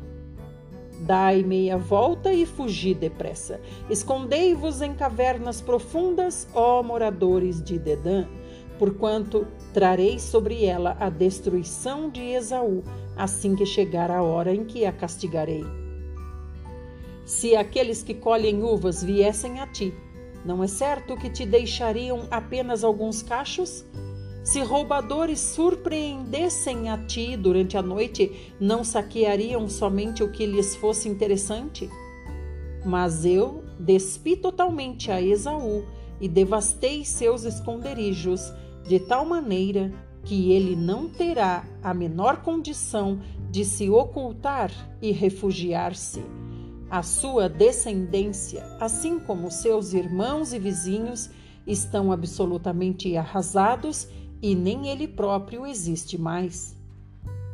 [1.01, 3.59] Dai meia volta e fugi depressa.
[3.89, 8.25] Escondei-vos em cavernas profundas, ó moradores de Dedã,
[8.77, 12.83] porquanto trarei sobre ela a destruição de Esaú,
[13.15, 15.63] assim que chegar a hora em que a castigarei.
[17.25, 19.93] Se aqueles que colhem uvas viessem a ti,
[20.43, 23.85] não é certo que te deixariam apenas alguns cachos?
[24.43, 31.07] Se roubadores surpreendessem a ti durante a noite, não saqueariam somente o que lhes fosse
[31.07, 31.87] interessante?
[32.83, 35.85] Mas eu despi totalmente a Esaú
[36.19, 38.41] e devastei seus esconderijos,
[38.87, 43.19] de tal maneira que ele não terá a menor condição
[43.51, 46.23] de se ocultar e refugiar-se.
[46.91, 51.29] A sua descendência, assim como seus irmãos e vizinhos,
[51.65, 54.09] estão absolutamente arrasados
[54.41, 56.75] e nem ele próprio existe mais.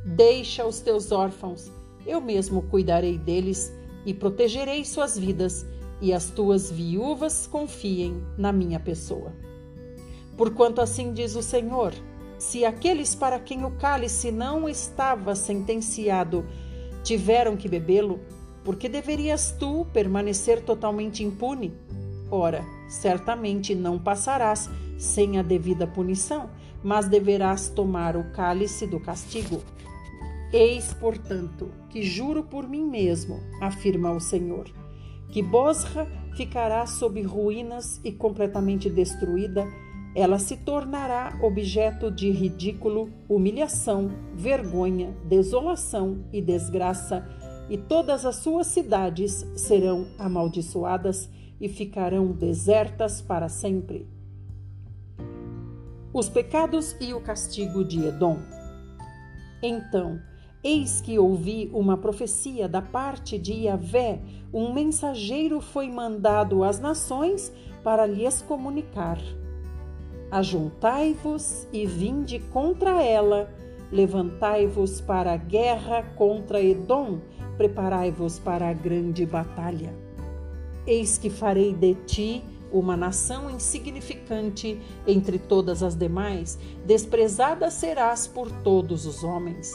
[0.04, 1.72] Deixa os teus órfãos,
[2.04, 3.72] eu mesmo cuidarei deles
[4.08, 5.68] e protegerei suas vidas,
[6.02, 9.32] e as tuas viúvas confiem na minha pessoa.
[10.36, 11.94] Porquanto assim diz o Senhor:
[12.40, 16.44] se aqueles para quem o cálice não estava sentenciado
[17.04, 18.20] tiveram que bebê-lo,
[18.68, 21.72] por que deverias tu permanecer totalmente impune?
[22.30, 26.50] Ora, certamente não passarás sem a devida punição,
[26.84, 29.64] mas deverás tomar o cálice do castigo.
[30.52, 34.70] Eis, portanto, que juro por mim mesmo, afirma o Senhor,
[35.32, 39.66] que Bosra ficará sob ruínas e completamente destruída,
[40.14, 47.37] ela se tornará objeto de ridículo, humilhação, vergonha, desolação e desgraça,
[47.70, 54.08] e todas as suas cidades serão amaldiçoadas e ficarão desertas para sempre.
[56.14, 58.38] Os pecados e o castigo de Edom.
[59.62, 60.20] Então,
[60.64, 64.20] Eis que ouvi uma profecia da parte de Yahvé,
[64.52, 67.54] um mensageiro foi mandado às nações
[67.84, 69.18] para lhes comunicar:
[70.32, 73.50] Ajuntai-vos e vinde contra ela,
[73.92, 77.20] levantai-vos para a guerra contra Edom,
[77.58, 79.94] preparai-vos para a grande batalha.
[80.86, 88.52] Eis que farei de ti uma nação insignificante entre todas as demais, desprezada serás por
[88.62, 89.72] todos os homens.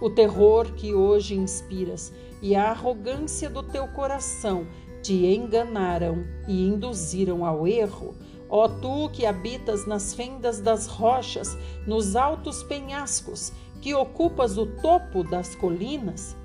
[0.00, 4.66] O terror que hoje inspiras e a arrogância do teu coração
[5.02, 8.14] te enganaram e induziram ao erro.
[8.48, 11.56] Ó tu que habitas nas fendas das rochas,
[11.86, 16.36] nos altos penhascos, que ocupas o topo das colinas,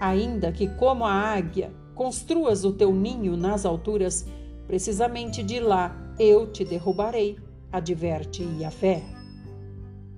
[0.00, 4.26] ainda que como a águia construas o teu ninho nas alturas,
[4.66, 7.38] precisamente de lá eu te derrubarei,
[7.72, 9.14] adverte Yahvé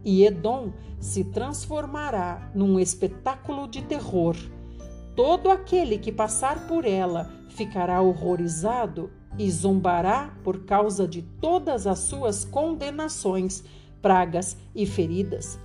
[0.07, 0.70] e Edom
[1.01, 4.37] se transformará num espetáculo de terror.
[5.16, 12.01] Todo aquele que passar por ela ficará horrorizado e zombará por causa de todas as
[12.01, 13.62] suas condenações,
[14.01, 15.59] pragas e feridas.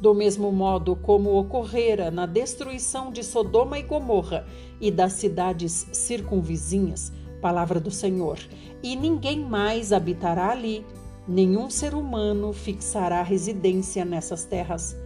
[0.00, 4.46] Do mesmo modo como ocorrera na destruição de Sodoma e Gomorra
[4.80, 8.38] e das cidades circunvizinhas, palavra do Senhor,
[8.82, 10.84] e ninguém mais habitará ali,
[11.28, 14.96] Nenhum ser humano fixará residência nessas terras.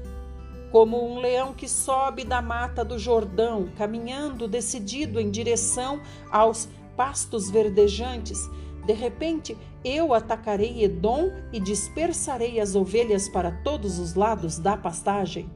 [0.70, 7.50] Como um leão que sobe da mata do Jordão, caminhando decidido em direção aos pastos
[7.50, 8.38] verdejantes,
[8.86, 15.50] de repente eu atacarei Edom e dispersarei as ovelhas para todos os lados da pastagem.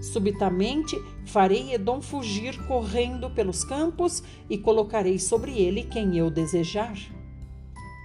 [0.00, 0.96] Subitamente
[1.26, 6.96] farei Edom fugir correndo pelos campos e colocarei sobre ele quem eu desejar.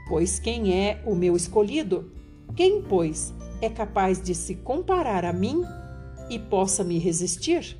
[0.07, 2.11] Pois quem é o meu escolhido?
[2.55, 5.63] Quem, pois, é capaz de se comparar a mim
[6.29, 7.77] e possa me resistir?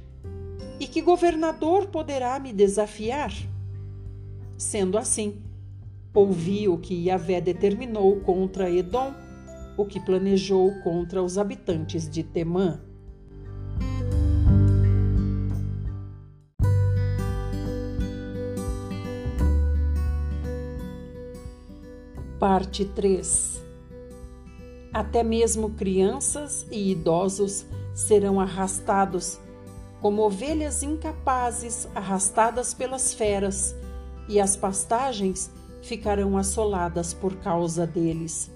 [0.80, 3.32] E que governador poderá me desafiar?
[4.58, 5.42] Sendo assim,
[6.14, 9.14] ouvi o que Yahvé determinou contra Edom,
[9.78, 12.80] o que planejou contra os habitantes de Temã.
[22.40, 23.62] Parte 3
[24.94, 29.40] Até mesmo crianças e idosos serão arrastados,
[30.02, 33.76] como ovelhas incapazes arrastadas pelas feras,
[34.28, 38.52] e as pastagens ficarão assoladas por causa deles.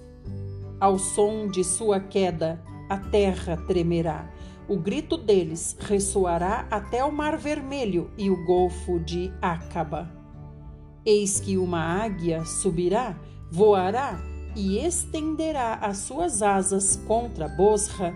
[0.80, 4.30] Ao som de sua queda, a terra tremerá.
[4.68, 10.10] O grito deles ressoará até o Mar Vermelho e o Golfo de Acaba.
[11.04, 13.16] Eis que uma águia subirá
[13.50, 14.20] voará
[14.54, 18.14] e estenderá as suas asas contra Bosra.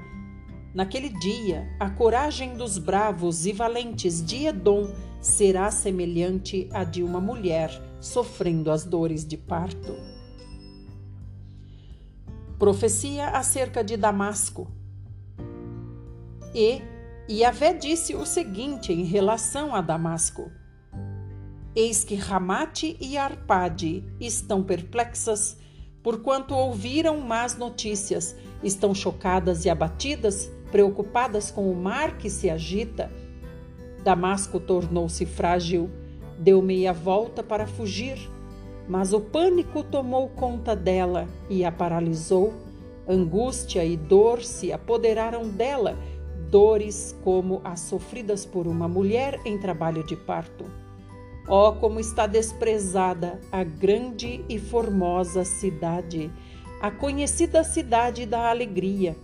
[0.73, 4.89] Naquele dia, a coragem dos bravos e valentes de Edom
[5.25, 9.97] será semelhante à de uma mulher sofrendo as dores de parto.
[12.59, 14.71] Profecia acerca de Damasco.
[16.55, 16.83] E
[17.29, 20.53] Yahvé disse o seguinte em relação a Damasco:
[21.75, 25.57] Eis que Ramate e Arpade estão perplexas,
[26.03, 33.11] porquanto ouviram más notícias, estão chocadas e abatidas, preocupadas com o mar que se agita.
[34.05, 35.89] Damasco tornou-se frágil,
[36.39, 38.19] deu meia volta para fugir,
[38.87, 42.53] mas o pânico tomou conta dela e a paralisou.
[43.09, 45.97] Angústia e dor se apoderaram dela,
[46.51, 50.65] dores como as sofridas por uma mulher em trabalho de parto.
[51.49, 56.31] Oh, como está desprezada a grande e formosa cidade,
[56.81, 59.17] a conhecida cidade da alegria.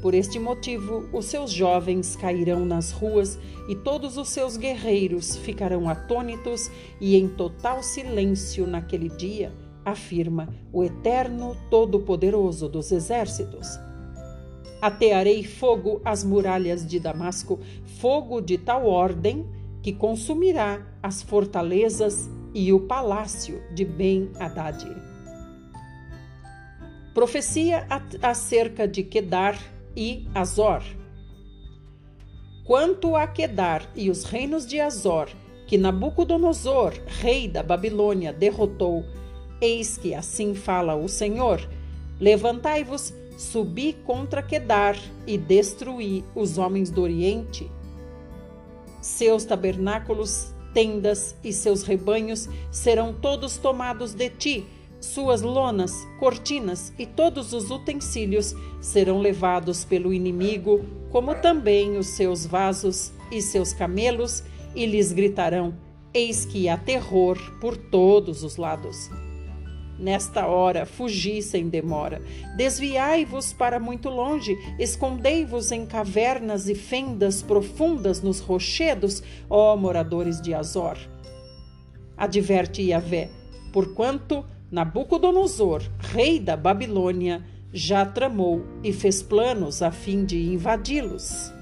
[0.00, 3.38] Por este motivo, os seus jovens cairão nas ruas
[3.68, 9.52] e todos os seus guerreiros ficarão atônitos e em total silêncio naquele dia,
[9.84, 13.78] afirma o Eterno Todo-Poderoso dos Exércitos.
[14.80, 17.60] Atearei fogo às muralhas de Damasco,
[17.98, 19.46] fogo de tal ordem
[19.82, 24.86] que consumirá as fortalezas e o palácio de Ben-Hadad.
[27.12, 27.86] Profecia
[28.22, 29.58] acerca de Quedar
[29.96, 30.82] e Azor.
[32.64, 35.28] Quanto a Quedar e os reinos de Azor,
[35.66, 39.04] que Nabucodonosor, rei da Babilônia, derrotou,
[39.60, 41.68] eis que assim fala o Senhor:
[42.20, 47.70] Levantai-vos, subi contra Quedar e destruí os homens do Oriente
[49.00, 54.66] seus tabernáculos, tendas e seus rebanhos serão todos tomados de ti.
[55.00, 62.44] Suas lonas, cortinas e todos os utensílios serão levados pelo inimigo, como também os seus
[62.44, 64.44] vasos e seus camelos,
[64.74, 65.74] e lhes gritarão:
[66.12, 69.10] Eis que há terror por todos os lados.
[69.98, 72.22] Nesta hora, fugi sem demora.
[72.56, 80.54] Desviai-vos para muito longe, escondei-vos em cavernas e fendas profundas nos rochedos, ó moradores de
[80.54, 80.96] Azor.
[82.16, 83.30] Adverte Yahvé,
[83.72, 91.52] porquanto Nabucodonosor, rei da Babilônia, já tramou e fez planos a fim de invadi-los.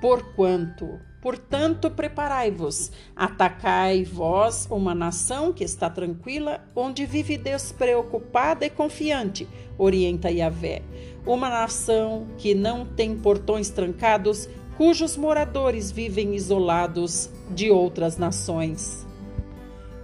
[0.00, 9.48] Porquanto Portanto, preparai-vos, atacai vós uma nação que está tranquila, onde vive despreocupada e confiante,
[9.78, 10.82] orienta Yahvé.
[11.24, 19.06] Uma nação que não tem portões trancados, cujos moradores vivem isolados de outras nações.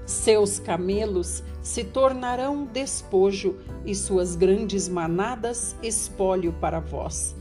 [0.06, 7.34] Seus camelos se tornarão despojo e suas grandes manadas espólio para vós.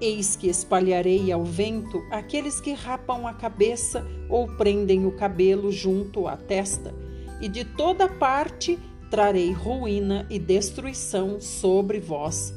[0.00, 6.26] Eis que espalharei ao vento aqueles que rapam a cabeça ou prendem o cabelo junto
[6.26, 6.94] à testa,
[7.40, 8.78] e de toda parte
[9.10, 12.52] trarei ruína e destruição sobre vós.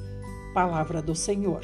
[0.54, 1.62] Palavra do Senhor.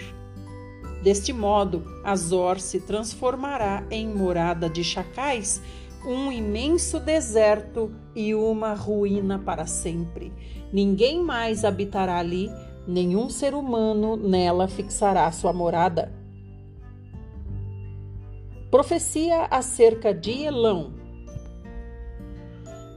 [1.01, 5.61] Deste modo, Azor se transformará em morada de chacais,
[6.05, 10.31] um imenso deserto e uma ruína para sempre.
[10.71, 12.49] Ninguém mais habitará ali,
[12.87, 16.11] nenhum ser humano nela fixará sua morada.
[18.69, 20.93] Profecia acerca de Elão.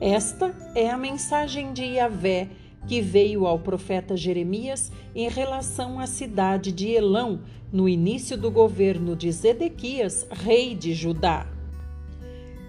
[0.01, 2.49] Esta é a mensagem de Yahvé
[2.87, 7.41] que veio ao profeta Jeremias em relação à cidade de Elão,
[7.73, 11.56] no início do governo de Zedequias, rei de Judá.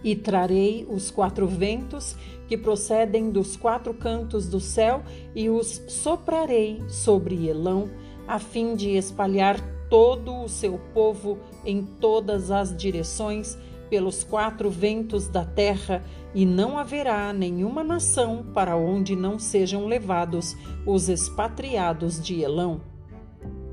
[0.07, 2.15] E trarei os quatro ventos
[2.47, 5.03] que procedem dos quatro cantos do céu
[5.35, 7.89] e os soprarei sobre Elão,
[8.25, 13.57] a fim de espalhar todo o seu povo em todas as direções
[13.89, 16.01] pelos quatro ventos da terra,
[16.33, 20.55] e não haverá nenhuma nação para onde não sejam levados
[20.85, 22.79] os expatriados de Elão.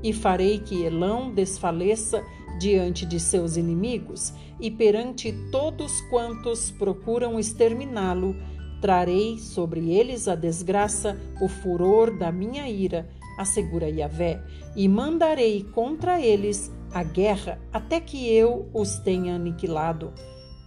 [0.03, 2.21] E farei que Elão desfaleça
[2.59, 8.35] diante de seus inimigos e perante todos quantos procuram exterminá-lo,
[8.81, 14.41] trarei sobre eles a desgraça, o furor da minha ira, assegura Yahvé,
[14.75, 20.13] e mandarei contra eles a guerra até que eu os tenha aniquilado.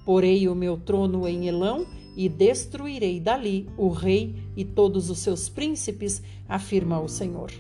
[0.04, 1.86] Porei o meu trono em Elão
[2.16, 7.50] e destruirei dali o rei e todos os seus príncipes, afirma o Senhor.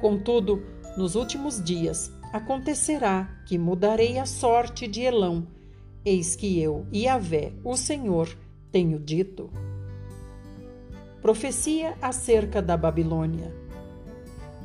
[0.00, 0.62] Contudo,
[0.96, 5.46] nos últimos dias acontecerá que mudarei a sorte de Elão.
[6.04, 8.28] Eis que eu, Yahvé, o Senhor,
[8.70, 9.50] tenho dito.
[11.20, 13.54] Profecia acerca da Babilônia.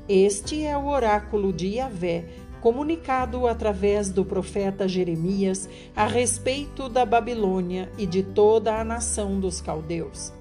[0.08, 2.26] Este é o oráculo de Yahvé,
[2.62, 9.62] comunicado através do profeta Jeremias a respeito da Babilônia e de toda a nação dos
[9.62, 10.34] caldeus.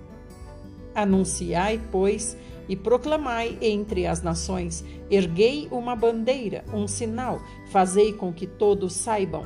[0.95, 2.37] Anunciai, pois,
[2.69, 7.41] e proclamai entre as nações: erguei uma bandeira, um sinal,
[7.71, 9.45] fazei com que todos saibam.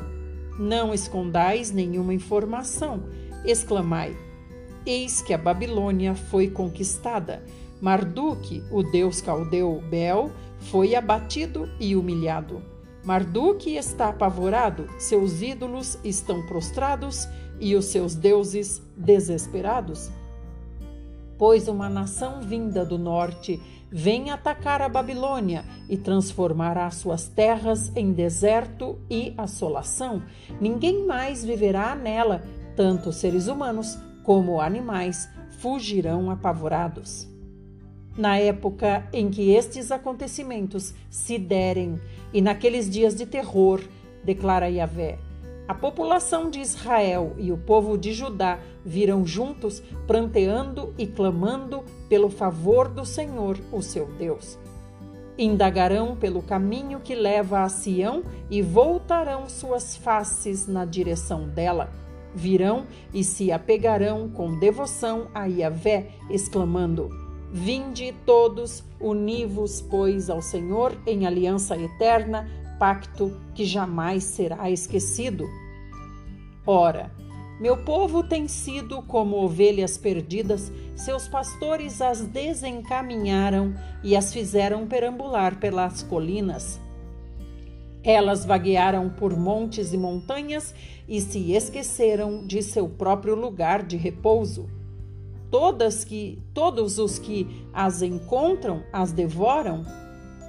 [0.59, 3.05] Não escondais nenhuma informação,
[3.45, 4.17] exclamai:
[4.85, 7.43] Eis que a Babilônia foi conquistada.
[7.81, 12.63] Marduk, o deus caldeu Bel, foi abatido e humilhado.
[13.03, 17.27] Marduk está apavorado, seus ídolos estão prostrados
[17.59, 20.11] e os seus deuses desesperados
[21.41, 23.59] pois uma nação vinda do norte
[23.91, 30.23] vem atacar a Babilônia e transformará suas terras em deserto e assolação.
[30.61, 32.43] Ninguém mais viverá nela,
[32.77, 35.31] tanto seres humanos como animais
[35.61, 37.27] fugirão apavorados.
[38.19, 41.99] Na época em que estes acontecimentos se derem
[42.35, 43.81] e naqueles dias de terror,
[44.23, 45.19] declara Yahvé,
[45.71, 52.29] a população de Israel e o povo de Judá virão juntos, pranteando e clamando pelo
[52.29, 54.59] favor do Senhor, o seu Deus.
[55.39, 61.89] Indagarão pelo caminho que leva a Sião e voltarão suas faces na direção dela.
[62.35, 67.11] Virão e se apegarão com devoção a Yahvé, exclamando:
[67.53, 72.51] Vinde todos, univos, pois, ao Senhor em aliança eterna,
[72.81, 75.47] pacto que jamais será esquecido.
[76.67, 77.13] Ora,
[77.61, 85.57] meu povo tem sido como ovelhas perdidas, seus pastores as desencaminharam e as fizeram perambular
[85.57, 86.81] pelas colinas.
[88.03, 90.75] Elas vaguearam por montes e montanhas
[91.07, 94.71] e se esqueceram de seu próprio lugar de repouso.
[95.51, 99.85] Todas que, todos os que as encontram as devoram.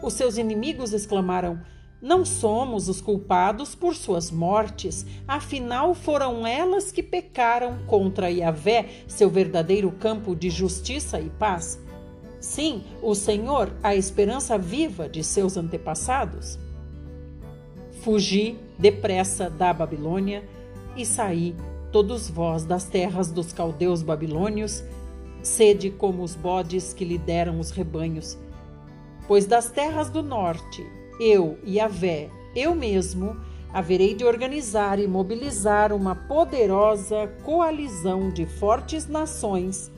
[0.02, 1.60] Os seus inimigos exclamaram:
[2.02, 9.30] não somos os culpados por suas mortes, afinal foram elas que pecaram contra Yahvé, seu
[9.30, 11.80] verdadeiro campo de justiça e paz.
[12.40, 16.58] Sim, o Senhor, a esperança viva de seus antepassados.
[18.02, 20.44] Fugi depressa da Babilônia
[20.98, 21.56] e saí,
[21.92, 24.84] todos vós das terras dos caldeus babilônios,
[25.44, 28.40] sede como os bodes que lideram os rebanhos.
[29.28, 30.84] Pois das terras do norte
[31.22, 33.38] eu, Yahvé, eu mesmo,
[33.72, 39.92] haverei de organizar e mobilizar uma poderosa coalizão de fortes nações.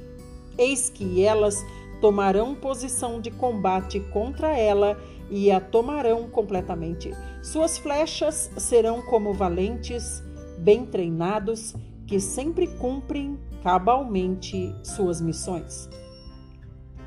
[0.57, 1.65] Eis que elas
[2.01, 5.01] tomarão posição de combate contra ela
[5.31, 7.11] e a tomarão completamente.
[7.41, 10.21] Suas flechas serão como valentes,
[10.59, 11.73] bem treinados,
[12.05, 15.89] que sempre cumprem cabalmente suas missões.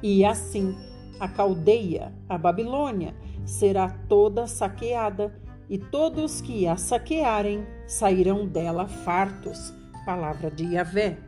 [0.03, 0.75] E assim,
[1.21, 3.15] a Caldeia, a Babilônia,
[3.47, 5.33] será toda saqueada,
[5.69, 9.73] e todos que a saquearem sairão dela fartos.
[10.05, 11.19] Palavra de Yahvé.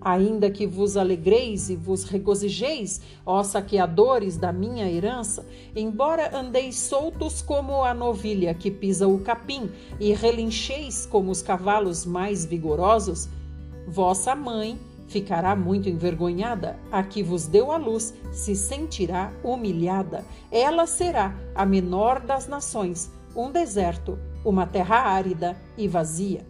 [0.00, 5.44] Ainda que vos alegreis e vos regozijeis, ó saqueadores da minha herança,
[5.74, 12.06] embora andeis soltos como a novilha que pisa o capim e relincheis como os cavalos
[12.06, 13.28] mais vigorosos,
[13.88, 14.78] vossa mãe
[15.08, 20.24] Ficará muito envergonhada, a que vos deu a luz se sentirá humilhada.
[20.52, 26.46] Ela será a menor das nações, um deserto, uma terra árida e vazia.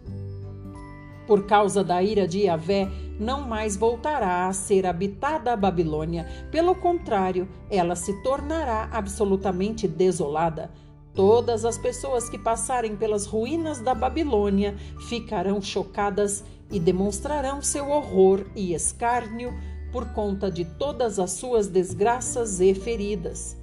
[1.25, 6.25] Por causa da ira de Yahvé, não mais voltará a ser habitada a Babilônia.
[6.51, 10.71] Pelo contrário, ela se tornará absolutamente desolada.
[11.13, 14.75] Todas as pessoas que passarem pelas ruínas da Babilônia
[15.07, 19.53] ficarão chocadas e demonstrarão seu horror e escárnio
[19.91, 23.57] por conta de todas as suas desgraças e feridas.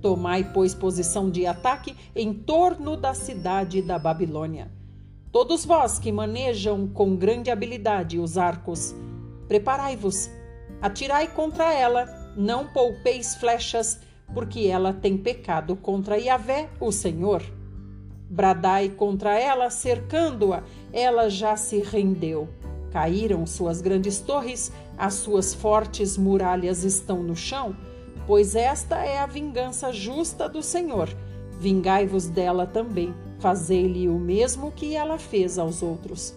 [0.00, 4.70] Tomai, pois, posição de ataque em torno da cidade da Babilônia.
[5.32, 8.94] Todos vós que manejam com grande habilidade os arcos,
[9.46, 10.30] preparai-vos,
[10.80, 12.06] atirai contra ela,
[12.36, 14.00] não poupeis flechas,
[14.32, 17.42] porque ela tem pecado contra Yahvé, o Senhor.
[18.30, 20.62] Bradai contra ela, cercando-a,
[20.92, 22.48] ela já se rendeu.
[22.90, 27.74] Caíram suas grandes torres, as suas fortes muralhas estão no chão,
[28.26, 31.08] pois esta é a vingança justa do Senhor.
[31.58, 36.34] Vingai-vos dela também, fazei-lhe o mesmo que ela fez aos outros.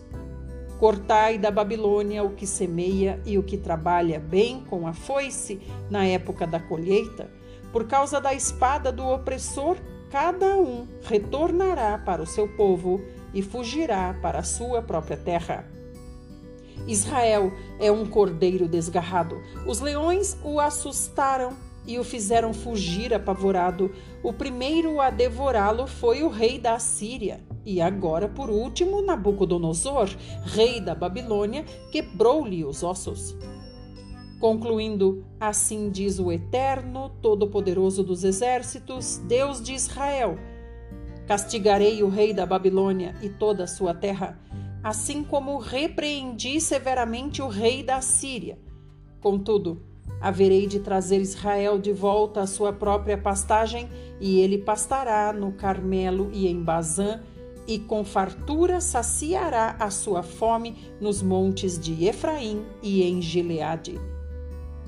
[0.79, 6.05] Cortai da Babilônia o que semeia e o que trabalha bem com a foice na
[6.05, 7.29] época da colheita,
[7.71, 9.77] por causa da espada do opressor
[10.11, 13.01] cada um retornará para o seu povo
[13.33, 15.65] e fugirá para a sua própria terra.
[16.85, 19.41] Israel é um cordeiro desgarrado.
[19.65, 21.55] Os leões o assustaram
[21.87, 23.91] e o fizeram fugir apavorado.
[24.21, 27.39] O primeiro a devorá-lo foi o rei da Assíria.
[27.65, 30.09] E agora, por último, Nabucodonosor,
[30.43, 33.35] rei da Babilônia, quebrou-lhe os ossos
[34.41, 40.37] concluindo: Assim diz o Eterno, Todo-Poderoso dos Exércitos, Deus de Israel:
[41.27, 44.37] Castigarei o rei da Babilônia e toda a sua terra,
[44.83, 48.57] assim como repreendi severamente o rei da Síria.
[49.21, 49.83] Contudo,
[50.19, 53.87] haverei de trazer Israel de volta à sua própria pastagem,
[54.19, 57.21] e ele pastará no Carmelo e em Bazã,
[57.67, 64.10] e com fartura saciará a sua fome nos montes de Efraim e em Gileade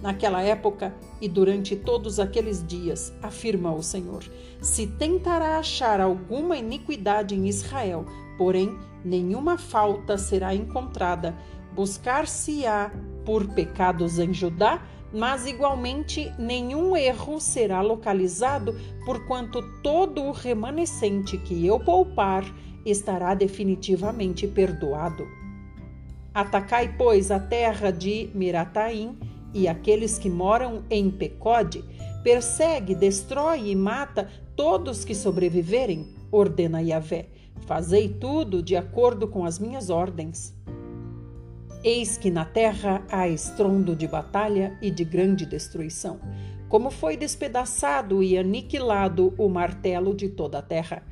[0.03, 4.21] Naquela época e durante todos aqueles dias, afirma o Senhor,
[4.61, 8.05] se tentará achar alguma iniquidade em Israel,
[8.37, 11.33] porém nenhuma falta será encontrada,
[11.73, 12.91] buscar-se-á
[13.25, 21.65] por pecados em Judá, mas igualmente nenhum erro será localizado, porquanto todo o remanescente que
[21.65, 22.43] eu poupar
[22.85, 25.25] estará definitivamente perdoado.
[26.33, 29.17] Atacai, pois, a terra de Mirataim
[29.53, 31.83] e aqueles que moram em Pecode,
[32.23, 37.27] persegue, destrói e mata todos que sobreviverem, ordena Yahvé.
[37.65, 40.55] Fazei tudo de acordo com as minhas ordens.
[41.83, 46.19] Eis que na terra há estrondo de batalha e de grande destruição,
[46.69, 51.03] como foi despedaçado e aniquilado o martelo de toda a terra.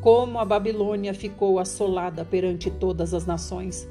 [0.00, 3.88] Como a Babilônia ficou assolada perante todas as nações.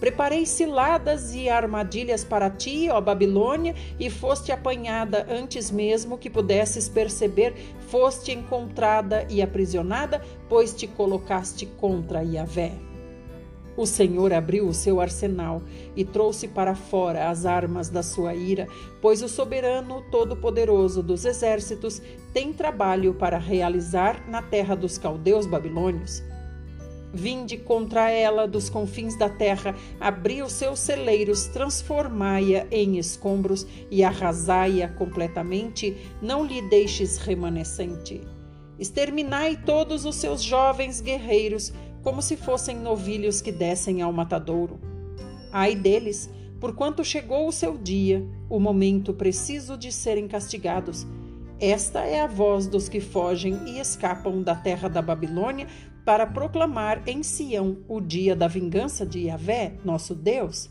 [0.00, 6.88] Preparei ciladas e armadilhas para ti, ó Babilônia, e foste apanhada antes mesmo que pudesses
[6.88, 7.54] perceber,
[7.88, 12.72] foste encontrada e aprisionada, pois te colocaste contra Yahvé.
[13.76, 15.62] O Senhor abriu o seu arsenal
[15.94, 18.66] e trouxe para fora as armas da sua ira,
[19.02, 22.00] pois o soberano todo-poderoso dos exércitos
[22.32, 26.22] tem trabalho para realizar na terra dos caldeus babilônios.
[27.12, 34.04] Vinde contra ela dos confins da terra, abri os seus celeiros, transformai-a em escombros e
[34.04, 38.20] arrasai-a completamente, não lhe deixes remanescente.
[38.78, 44.80] Exterminai todos os seus jovens guerreiros, como se fossem novilhos que descem ao matadouro.
[45.52, 46.30] Ai deles,
[46.60, 51.06] porquanto chegou o seu dia, o momento preciso de serem castigados.
[51.60, 55.66] Esta é a voz dos que fogem e escapam da terra da Babilônia
[56.10, 60.68] para proclamar em Sião o dia da vingança de Yahvé, nosso Deus,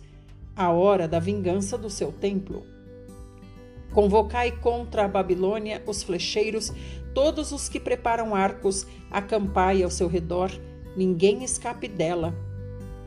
[0.53, 2.65] a hora da vingança do seu templo.
[3.93, 6.73] Convocai contra a Babilônia os flecheiros,
[7.13, 10.51] todos os que preparam arcos, acampai ao seu redor,
[10.97, 12.35] ninguém escape dela.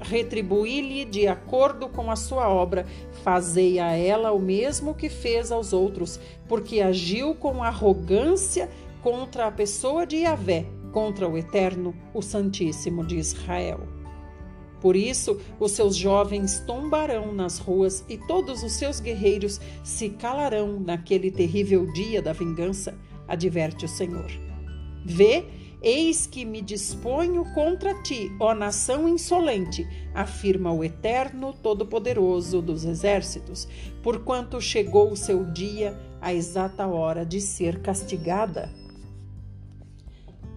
[0.00, 2.86] Retribuí-lhe de acordo com a sua obra,
[3.22, 6.18] fazei a ela o mesmo que fez aos outros,
[6.48, 8.70] porque agiu com arrogância
[9.02, 13.80] contra a pessoa de Yahvé, contra o Eterno, o Santíssimo de Israel.
[14.80, 20.78] Por isso, os seus jovens tombarão nas ruas e todos os seus guerreiros se calarão
[20.78, 24.30] naquele terrível dia da vingança, adverte o Senhor.
[25.04, 25.44] Vê
[25.84, 29.84] Eis que me disponho contra ti, ó nação insolente,
[30.14, 33.66] afirma o Eterno Todo-Poderoso dos Exércitos,
[34.00, 38.81] porquanto chegou o seu dia, a exata hora de ser castigada.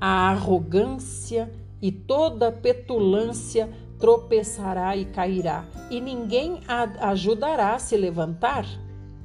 [0.07, 1.51] A arrogância
[1.81, 8.67] e toda petulância tropeçará e cairá, e ninguém a ajudará a se levantar.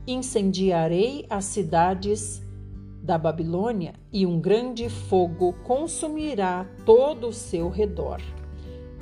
[0.07, 2.41] Incendiarei as cidades
[3.03, 8.22] da Babilônia e um grande fogo consumirá todo o seu redor.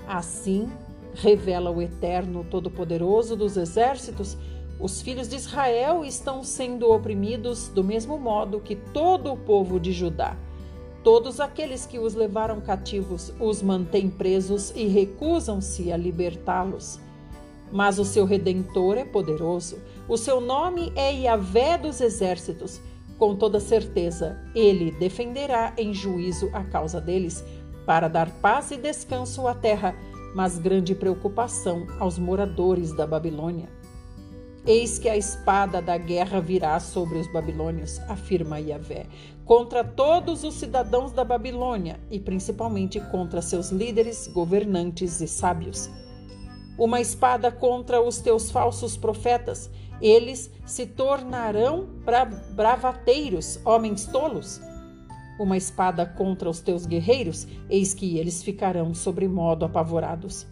[0.05, 0.68] Assim,
[1.14, 4.37] revela o Eterno Todo-Poderoso dos Exércitos,
[4.81, 9.93] os filhos de Israel estão sendo oprimidos do mesmo modo que todo o povo de
[9.93, 10.37] Judá.
[11.09, 17.00] Todos aqueles que os levaram cativos os mantêm presos e recusam-se a libertá-los.
[17.72, 22.78] Mas o seu redentor é poderoso, o seu nome é Yahvé dos Exércitos
[23.18, 27.42] com toda certeza, ele defenderá em juízo a causa deles,
[27.86, 29.96] para dar paz e descanso à terra,
[30.34, 33.70] mas grande preocupação aos moradores da Babilônia.
[34.66, 39.06] Eis que a espada da guerra virá sobre os babilônios, afirma Yahvé,
[39.49, 45.88] contra todos os cidadãos da Babilônia e principalmente contra seus líderes, governantes e sábios.
[46.76, 49.70] Uma espada contra os teus falsos profetas
[50.03, 51.88] eles se tornarão
[52.55, 54.61] bravateiros, homens tolos.
[55.40, 60.46] Uma espada contra os teus guerreiros, eis que eles ficarão sobremodo apavorados.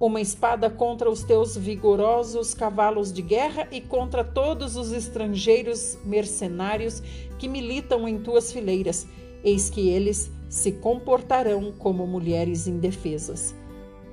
[0.00, 7.02] Uma espada contra os teus vigorosos cavalos de guerra e contra todos os estrangeiros mercenários
[7.38, 9.06] que militam em tuas fileiras,
[9.42, 13.54] eis que eles se comportarão como mulheres indefesas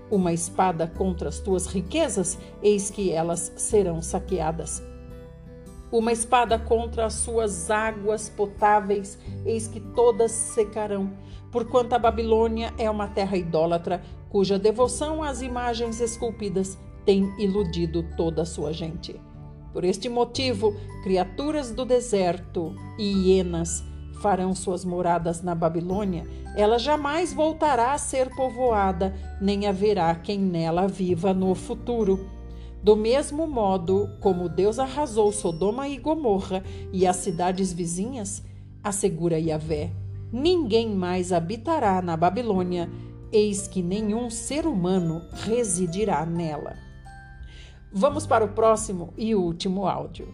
[0.09, 4.83] uma espada contra as tuas riquezas, eis que elas serão saqueadas.
[5.91, 11.11] Uma espada contra as suas águas potáveis, eis que todas secarão.
[11.51, 14.01] Porquanto a Babilônia é uma terra idólatra,
[14.35, 19.17] cuja devoção às imagens esculpidas tem iludido toda a sua gente.
[19.71, 23.81] Por este motivo, criaturas do deserto e hienas
[24.21, 30.85] farão suas moradas na Babilônia, ela jamais voltará a ser povoada, nem haverá quem nela
[30.85, 32.29] viva no futuro.
[32.83, 36.61] Do mesmo modo como Deus arrasou Sodoma e Gomorra
[36.91, 38.43] e as cidades vizinhas,
[38.83, 39.91] assegura Yahvé,
[40.29, 42.91] ninguém mais habitará na Babilônia,
[43.31, 46.75] eis que nenhum ser humano residirá nela.
[47.91, 50.27] Vamos para o próximo e último áudio.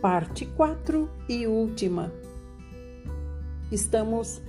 [0.00, 2.12] Parte 4 e última.
[3.70, 4.40] Estamos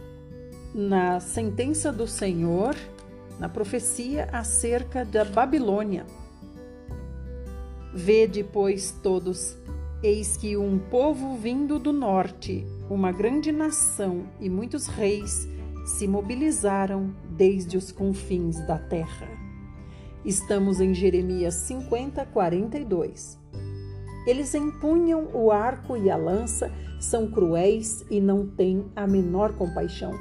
[0.74, 2.76] na sentença do Senhor,
[3.40, 6.06] na profecia acerca da Babilônia.
[7.94, 9.58] Vede, pois, todos,
[10.02, 15.46] eis que um povo vindo do norte, uma grande nação e muitos reis
[15.86, 19.28] se mobilizaram desde os confins da terra.
[20.24, 23.38] Estamos em Jeremias 50, 42.
[24.26, 30.14] Eles empunham o arco e a lança, são cruéis e não têm a menor compaixão.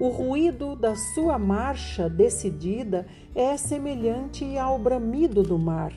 [0.00, 5.92] O ruído da sua marcha decidida é semelhante ao bramido do mar.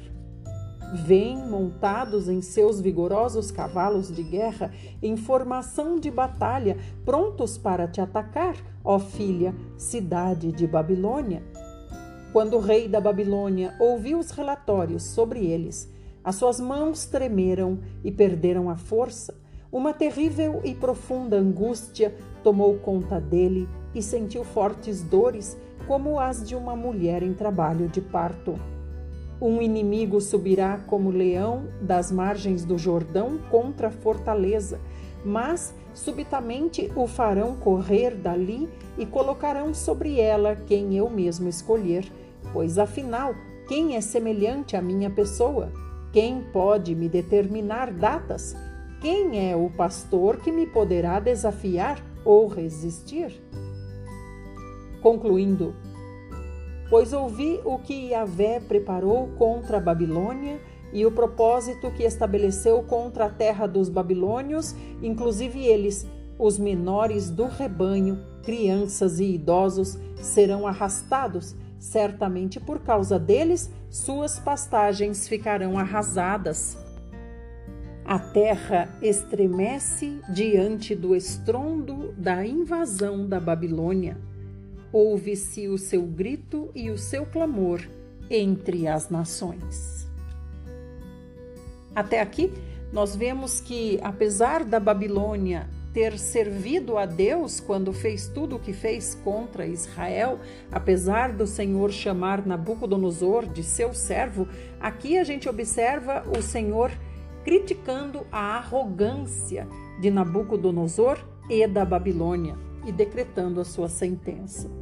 [0.94, 4.72] Vêm montados em seus vigorosos cavalos de guerra,
[5.02, 11.42] em formação de batalha, prontos para te atacar, ó filha, cidade de Babilônia.
[12.34, 15.90] Quando o rei da Babilônia ouviu os relatórios sobre eles,
[16.24, 19.34] as suas mãos tremeram e perderam a força.
[19.72, 22.14] Uma terrível e profunda angústia
[22.44, 28.02] tomou conta dele e sentiu fortes dores, como as de uma mulher em trabalho de
[28.02, 28.56] parto.
[29.42, 34.80] Um inimigo subirá como leão das margens do Jordão contra a fortaleza,
[35.26, 38.70] mas subitamente o farão correr dali
[39.00, 42.06] e colocarão sobre ela quem eu mesmo escolher,
[42.54, 43.34] pois afinal,
[43.68, 45.72] quem é semelhante à minha pessoa?
[46.14, 48.56] Quem pode me determinar datas?
[49.02, 53.42] Quem é o pastor que me poderá desafiar ou resistir?
[55.02, 55.74] Concluindo,
[56.92, 60.62] pois ouvi o que Yahvé preparou contra a Babilônia
[60.94, 66.06] e o propósito que estabeleceu contra a terra dos babilônios, inclusive eles,
[66.38, 75.28] os menores do rebanho, crianças e idosos, serão arrastados Certamente por causa deles, suas pastagens
[75.28, 76.78] ficarão arrasadas.
[78.06, 84.16] A terra estremece diante do estrondo da invasão da Babilônia.
[84.92, 87.82] Ouve-se o seu grito e o seu clamor
[88.30, 90.08] entre as nações.
[91.96, 92.52] Até aqui,
[92.92, 98.72] nós vemos que, apesar da Babilônia ter servido a Deus quando fez tudo o que
[98.72, 100.40] fez contra Israel,
[100.72, 104.48] apesar do Senhor chamar Nabucodonosor de seu servo,
[104.80, 106.92] aqui a gente observa o Senhor
[107.44, 109.68] criticando a arrogância
[110.00, 111.18] de Nabucodonosor
[111.50, 114.81] e da Babilônia e decretando a sua sentença.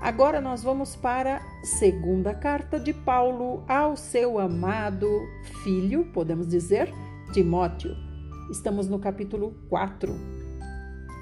[0.00, 5.08] Agora nós vamos para a segunda carta de Paulo ao seu amado
[5.62, 6.92] filho, podemos dizer,
[7.32, 8.10] Timóteo
[8.50, 10.12] Estamos no capítulo 4.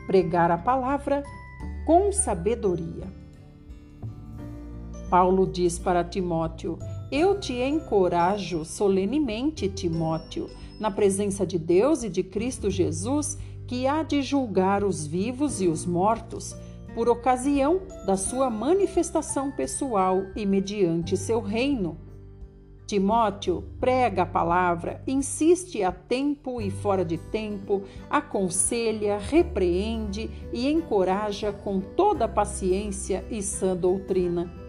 [0.07, 1.23] Pregar a palavra
[1.85, 3.07] com sabedoria.
[5.11, 6.79] Paulo diz para Timóteo:
[7.13, 10.49] Eu te encorajo solenemente, Timóteo,
[10.81, 15.69] na presença de Deus e de Cristo Jesus, que há de julgar os vivos e
[15.69, 16.57] os mortos,
[16.99, 21.97] por ocasião da sua manifestação pessoal e mediante seu reino
[22.89, 31.53] Timóteo prega a palavra, insiste a tempo e fora de tempo, aconselha, repreende e encoraja
[31.53, 34.68] com toda paciência e sã doutrina.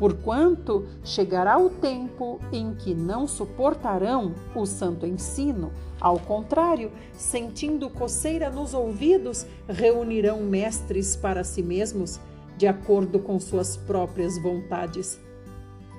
[0.00, 5.70] Porquanto chegará o tempo em que não suportarão o santo ensino,
[6.00, 12.18] ao contrário, sentindo coceira nos ouvidos, reunirão mestres para si mesmos,
[12.56, 15.20] de acordo com suas próprias vontades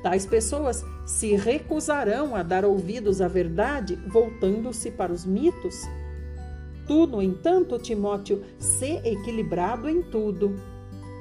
[0.02, 5.76] Tais pessoas se recusarão a dar ouvidos à verdade, voltando-se para os mitos.
[6.88, 10.56] Tu, no entanto, Timóteo, sê equilibrado em tudo.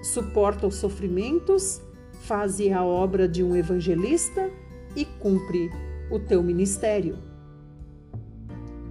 [0.02, 1.82] Suporta os sofrimentos,
[2.20, 4.50] faze a obra de um evangelista
[4.94, 5.70] e cumpre
[6.10, 7.18] o teu ministério.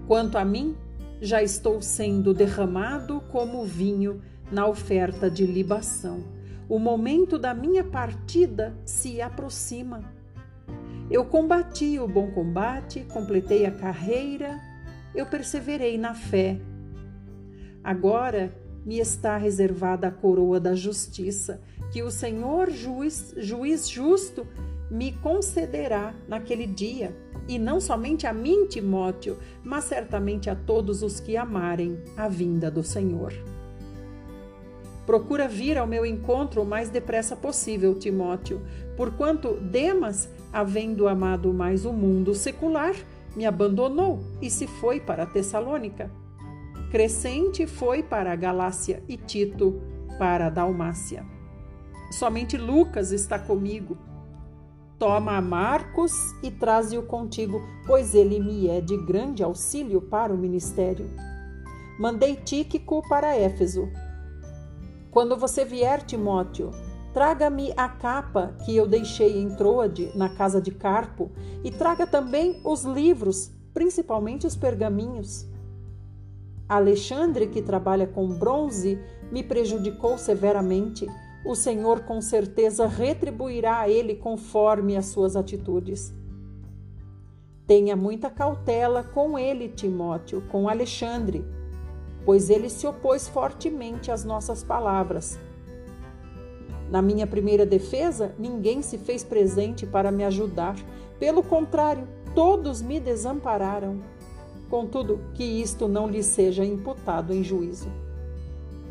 [0.08, 0.76] Quanto a mim,
[1.22, 4.22] já estou sendo derramado como vinho
[4.52, 10.04] na oferta de libação o momento da minha partida se aproxima.
[11.10, 14.62] Eu combati o bom combate, completei a carreira,
[15.16, 16.62] eu perseverei na fé.
[17.84, 18.56] Agora
[18.86, 21.60] me está reservada a coroa da justiça,
[21.92, 24.46] que o Senhor, juiz, juiz justo,
[24.90, 27.16] me concederá naquele dia,
[27.48, 32.70] e não somente a mim, Timóteo, mas certamente a todos os que amarem a vinda
[32.70, 33.34] do Senhor.
[35.06, 38.62] Procura vir ao meu encontro o mais depressa possível, Timóteo,
[38.96, 42.94] porquanto Demas, havendo amado mais o mundo secular,
[43.36, 46.12] me abandonou e se foi para Tessalônica.
[46.92, 49.82] Crescente foi para a Galácia e Tito
[50.20, 51.39] para a Dalmácia.
[52.12, 53.98] Somente Lucas está comigo.
[54.98, 56.12] Toma Marcos
[56.44, 61.10] e traze-o contigo, pois ele me é de grande auxílio para o ministério.
[62.00, 63.90] Mandei Tíquico para Éfeso
[65.12, 66.70] quando você vier, Timóteo,
[67.14, 71.32] traga-me a capa que eu deixei em Troade, na casa de Carpo,
[71.64, 75.48] e traga também os livros, principalmente os pergaminhos.
[76.68, 79.00] Alexandre, que trabalha com bronze,
[79.32, 81.08] me prejudicou severamente.
[81.46, 86.14] O Senhor com certeza retribuirá a ele conforme as suas atitudes.
[87.66, 91.46] Tenha muita cautela com ele, Timóteo, com Alexandre
[92.30, 95.40] pois ele se opôs fortemente às nossas palavras.
[96.92, 100.76] Na minha primeira defesa, ninguém se fez presente para me ajudar.
[101.20, 104.02] Pelo contrário, todos me desampararam.
[104.70, 107.92] Contudo, que isto não lhe seja imputado em juízo.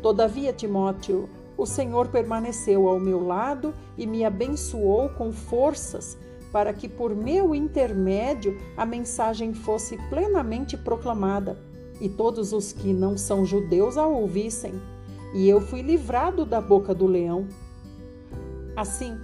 [0.01, 1.29] Todavia, Timóteo,
[1.59, 6.17] o Senhor permaneceu ao meu lado e me abençoou com forças
[6.53, 11.57] para que por meu intermédio a mensagem fosse plenamente proclamada
[11.99, 14.73] e todos os que não são judeus a ouvissem,
[15.33, 17.45] e eu fui livrado da boca do leão.
[18.73, 19.17] Assim,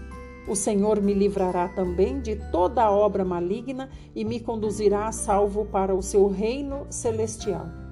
[0.45, 5.95] o Senhor me livrará também de toda obra maligna e me conduzirá a salvo para
[5.95, 7.84] o seu reino celestial.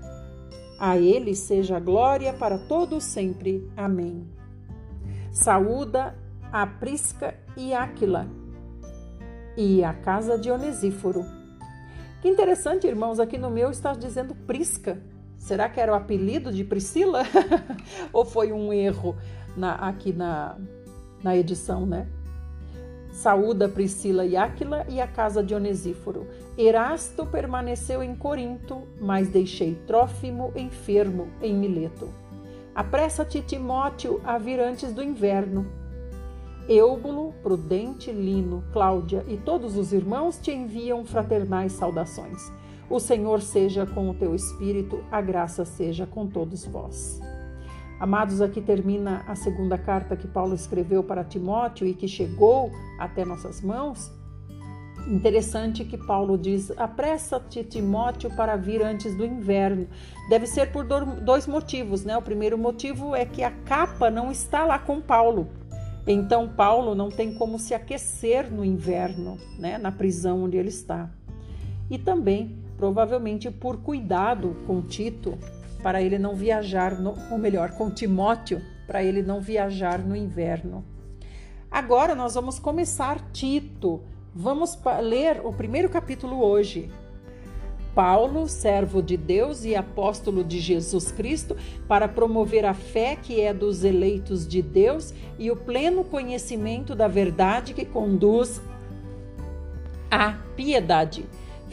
[0.79, 3.69] A ele seja glória para todos sempre.
[3.75, 4.27] Amém.
[5.31, 6.15] Saúda
[6.51, 8.27] a Prisca e Áquila
[9.55, 11.43] e a casa de Onesíforo
[12.23, 14.97] que interessante, irmãos, aqui no meu está dizendo Prisca.
[15.37, 17.23] Será que era o apelido de Priscila?
[18.13, 19.13] Ou foi um erro
[19.57, 20.55] na, aqui na,
[21.21, 22.07] na edição, né?
[23.13, 26.27] Saúda Priscila e Áquila e a casa de Onesíforo.
[26.57, 32.09] Erasto permaneceu em Corinto, mas deixei Trófimo enfermo em Mileto.
[32.75, 35.81] Apressa-te, Timóteo, a vir antes do inverno
[36.67, 42.51] Eúbulo, Prudente, Lino, Cláudia e todos os irmãos te enviam fraternais saudações.
[42.89, 47.19] O Senhor seja com o teu espírito, a graça seja com todos vós.
[47.99, 53.23] Amados, aqui termina a segunda carta que Paulo escreveu para Timóteo e que chegou até
[53.23, 54.11] nossas mãos.
[55.07, 59.87] Interessante que Paulo diz: apressa-te, Timóteo, para vir antes do inverno.
[60.29, 62.17] Deve ser por dois motivos, né?
[62.17, 65.49] O primeiro motivo é que a capa não está lá com Paulo.
[66.05, 71.09] Então Paulo não tem como se aquecer no inverno, né, na prisão onde ele está.
[71.89, 75.37] E também, provavelmente por cuidado com Tito,
[75.83, 80.83] para ele não viajar, no, ou melhor, com Timóteo, para ele não viajar no inverno.
[81.69, 84.01] Agora nós vamos começar Tito.
[84.33, 86.89] Vamos ler o primeiro capítulo hoje,
[87.93, 91.55] Paulo, servo de Deus e apóstolo de Jesus Cristo,
[91.87, 97.07] para promover a fé que é dos eleitos de Deus e o pleno conhecimento da
[97.07, 98.61] verdade que conduz
[100.09, 101.25] à piedade.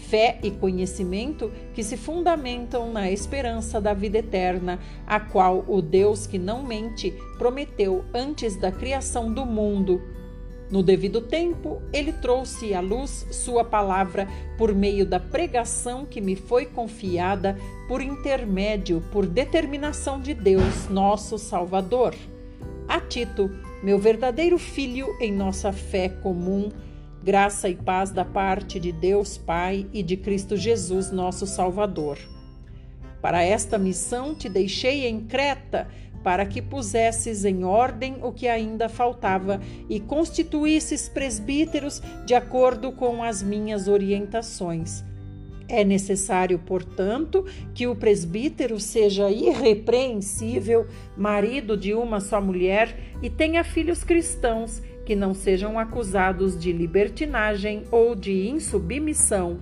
[0.08, 6.26] Fé e conhecimento que se fundamentam na esperança da vida eterna, a qual o Deus
[6.26, 10.00] que não mente prometeu antes da criação do mundo
[10.70, 16.36] no devido tempo, ele trouxe à luz sua palavra por meio da pregação que me
[16.36, 22.14] foi confiada por intermédio, por determinação de Deus, nosso Salvador.
[22.86, 23.50] A Tito,
[23.82, 26.68] meu verdadeiro filho em nossa fé comum,
[27.22, 32.18] graça e paz da parte de Deus Pai e de Cristo Jesus, nosso Salvador.
[33.20, 35.88] Para esta missão te deixei em Creta
[36.22, 43.22] para que pusesses em ordem o que ainda faltava e constituísses presbíteros de acordo com
[43.22, 45.02] as minhas orientações.
[45.66, 53.62] É necessário, portanto, que o presbítero seja irrepreensível, marido de uma só mulher e tenha
[53.62, 59.58] filhos cristãos que não sejam acusados de libertinagem ou de insubmissão.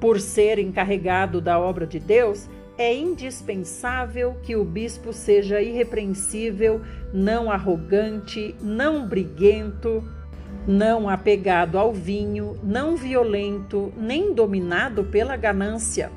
[0.00, 6.80] Por ser encarregado da obra de Deus, é indispensável que o bispo seja irrepreensível,
[7.12, 10.02] não arrogante, não briguento,
[10.66, 16.10] não apegado ao vinho, não violento, nem dominado pela ganância.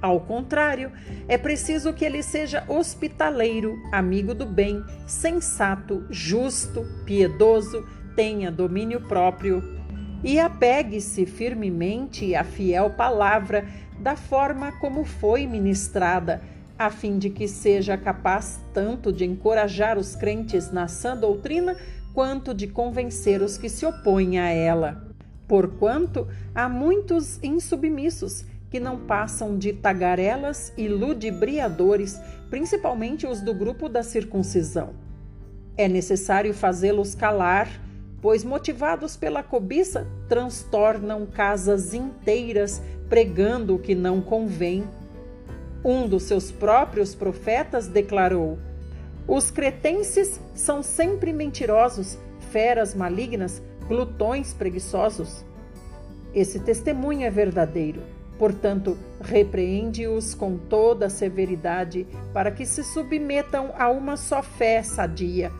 [0.00, 0.92] Ao contrário,
[1.26, 7.84] é preciso que ele seja hospitaleiro, amigo do bem, sensato, justo, piedoso,
[8.14, 9.62] tenha domínio próprio
[10.22, 13.66] e apegue-se firmemente à fiel palavra
[13.98, 16.42] da forma como foi ministrada,
[16.78, 21.76] a fim de que seja capaz tanto de encorajar os crentes na sã doutrina,
[22.14, 25.08] quanto de convencer os que se opõem a ela.
[25.46, 33.88] Porquanto há muitos insubmissos que não passam de tagarelas e ludibriadores, principalmente os do grupo
[33.88, 34.90] da circuncisão.
[35.76, 37.68] É necessário fazê-los calar,
[38.20, 44.84] pois, motivados pela cobiça, transtornam casas inteiras pregando o que não convém.
[45.84, 48.58] Um dos seus próprios profetas declarou:
[49.26, 52.18] Os cretenses são sempre mentirosos,
[52.50, 55.44] feras malignas, glutões preguiçosos.
[56.34, 58.17] Esse testemunho é verdadeiro.
[58.38, 65.50] Portanto, repreende-os com toda a severidade, para que se submetam a uma só fé sadia,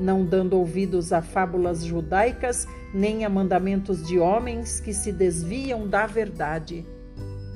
[0.00, 6.06] não dando ouvidos a fábulas judaicas, nem a mandamentos de homens que se desviam da
[6.06, 6.84] verdade.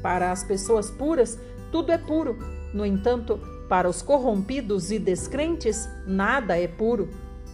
[0.00, 1.38] Para as pessoas puras,
[1.72, 2.38] tudo é puro.
[2.72, 7.10] No entanto, para os corrompidos e descrentes, nada é puro.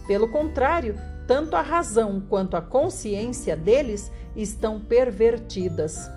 [0.07, 0.95] Pelo contrário,
[1.27, 6.07] tanto a razão quanto a consciência deles estão pervertidas.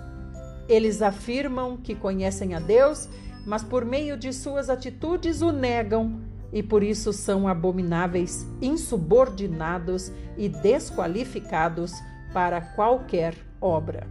[0.69, 3.09] Eles afirmam que conhecem a Deus,
[3.45, 6.21] mas por meio de suas atitudes o negam
[6.53, 11.91] e por isso são abomináveis, insubordinados e desqualificados
[12.31, 14.07] para qualquer obra.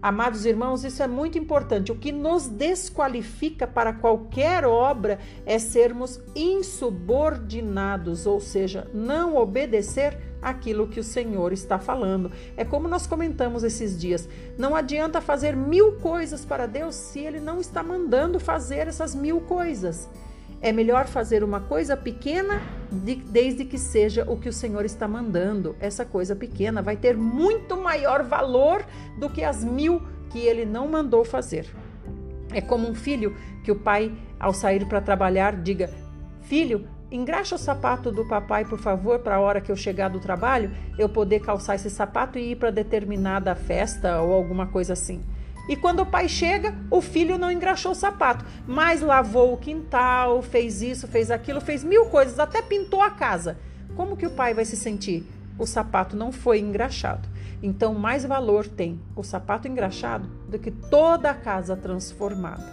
[0.00, 1.90] Amados irmãos, isso é muito importante.
[1.90, 10.88] O que nos desqualifica para qualquer obra é sermos insubordinados, ou seja, não obedecer aquilo
[10.88, 12.30] que o Senhor está falando.
[12.56, 17.40] É como nós comentamos esses dias: não adianta fazer mil coisas para Deus se Ele
[17.40, 20.08] não está mandando fazer essas mil coisas.
[20.60, 22.60] É melhor fazer uma coisa pequena
[22.90, 25.76] de, desde que seja o que o Senhor está mandando.
[25.78, 28.84] Essa coisa pequena vai ter muito maior valor
[29.20, 31.66] do que as mil que ele não mandou fazer.
[32.52, 35.90] É como um filho que o pai, ao sair para trabalhar, diga:
[36.42, 40.20] Filho, engraxa o sapato do papai, por favor, para a hora que eu chegar do
[40.20, 45.24] trabalho, eu poder calçar esse sapato e ir para determinada festa ou alguma coisa assim.
[45.68, 50.40] E quando o pai chega, o filho não engraxou o sapato, mas lavou o quintal,
[50.40, 53.58] fez isso, fez aquilo, fez mil coisas, até pintou a casa.
[53.94, 55.26] Como que o pai vai se sentir?
[55.58, 57.28] O sapato não foi engraxado.
[57.62, 62.64] Então, mais valor tem o sapato engraxado do que toda a casa transformada.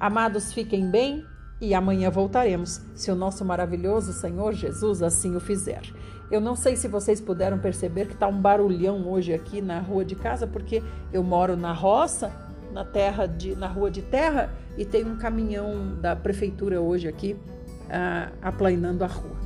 [0.00, 1.24] Amados, fiquem bem
[1.60, 5.82] e amanhã voltaremos, se o nosso maravilhoso Senhor Jesus assim o fizer.
[6.30, 10.04] Eu não sei se vocês puderam perceber que está um barulhão hoje aqui na rua
[10.04, 10.82] de casa, porque
[11.12, 12.30] eu moro na roça,
[12.72, 17.32] na terra de, na rua de terra, e tem um caminhão da prefeitura hoje aqui
[17.32, 19.36] uh, aplanando a rua.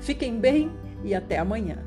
[0.00, 0.70] Fiquem bem
[1.02, 1.78] e até amanhã.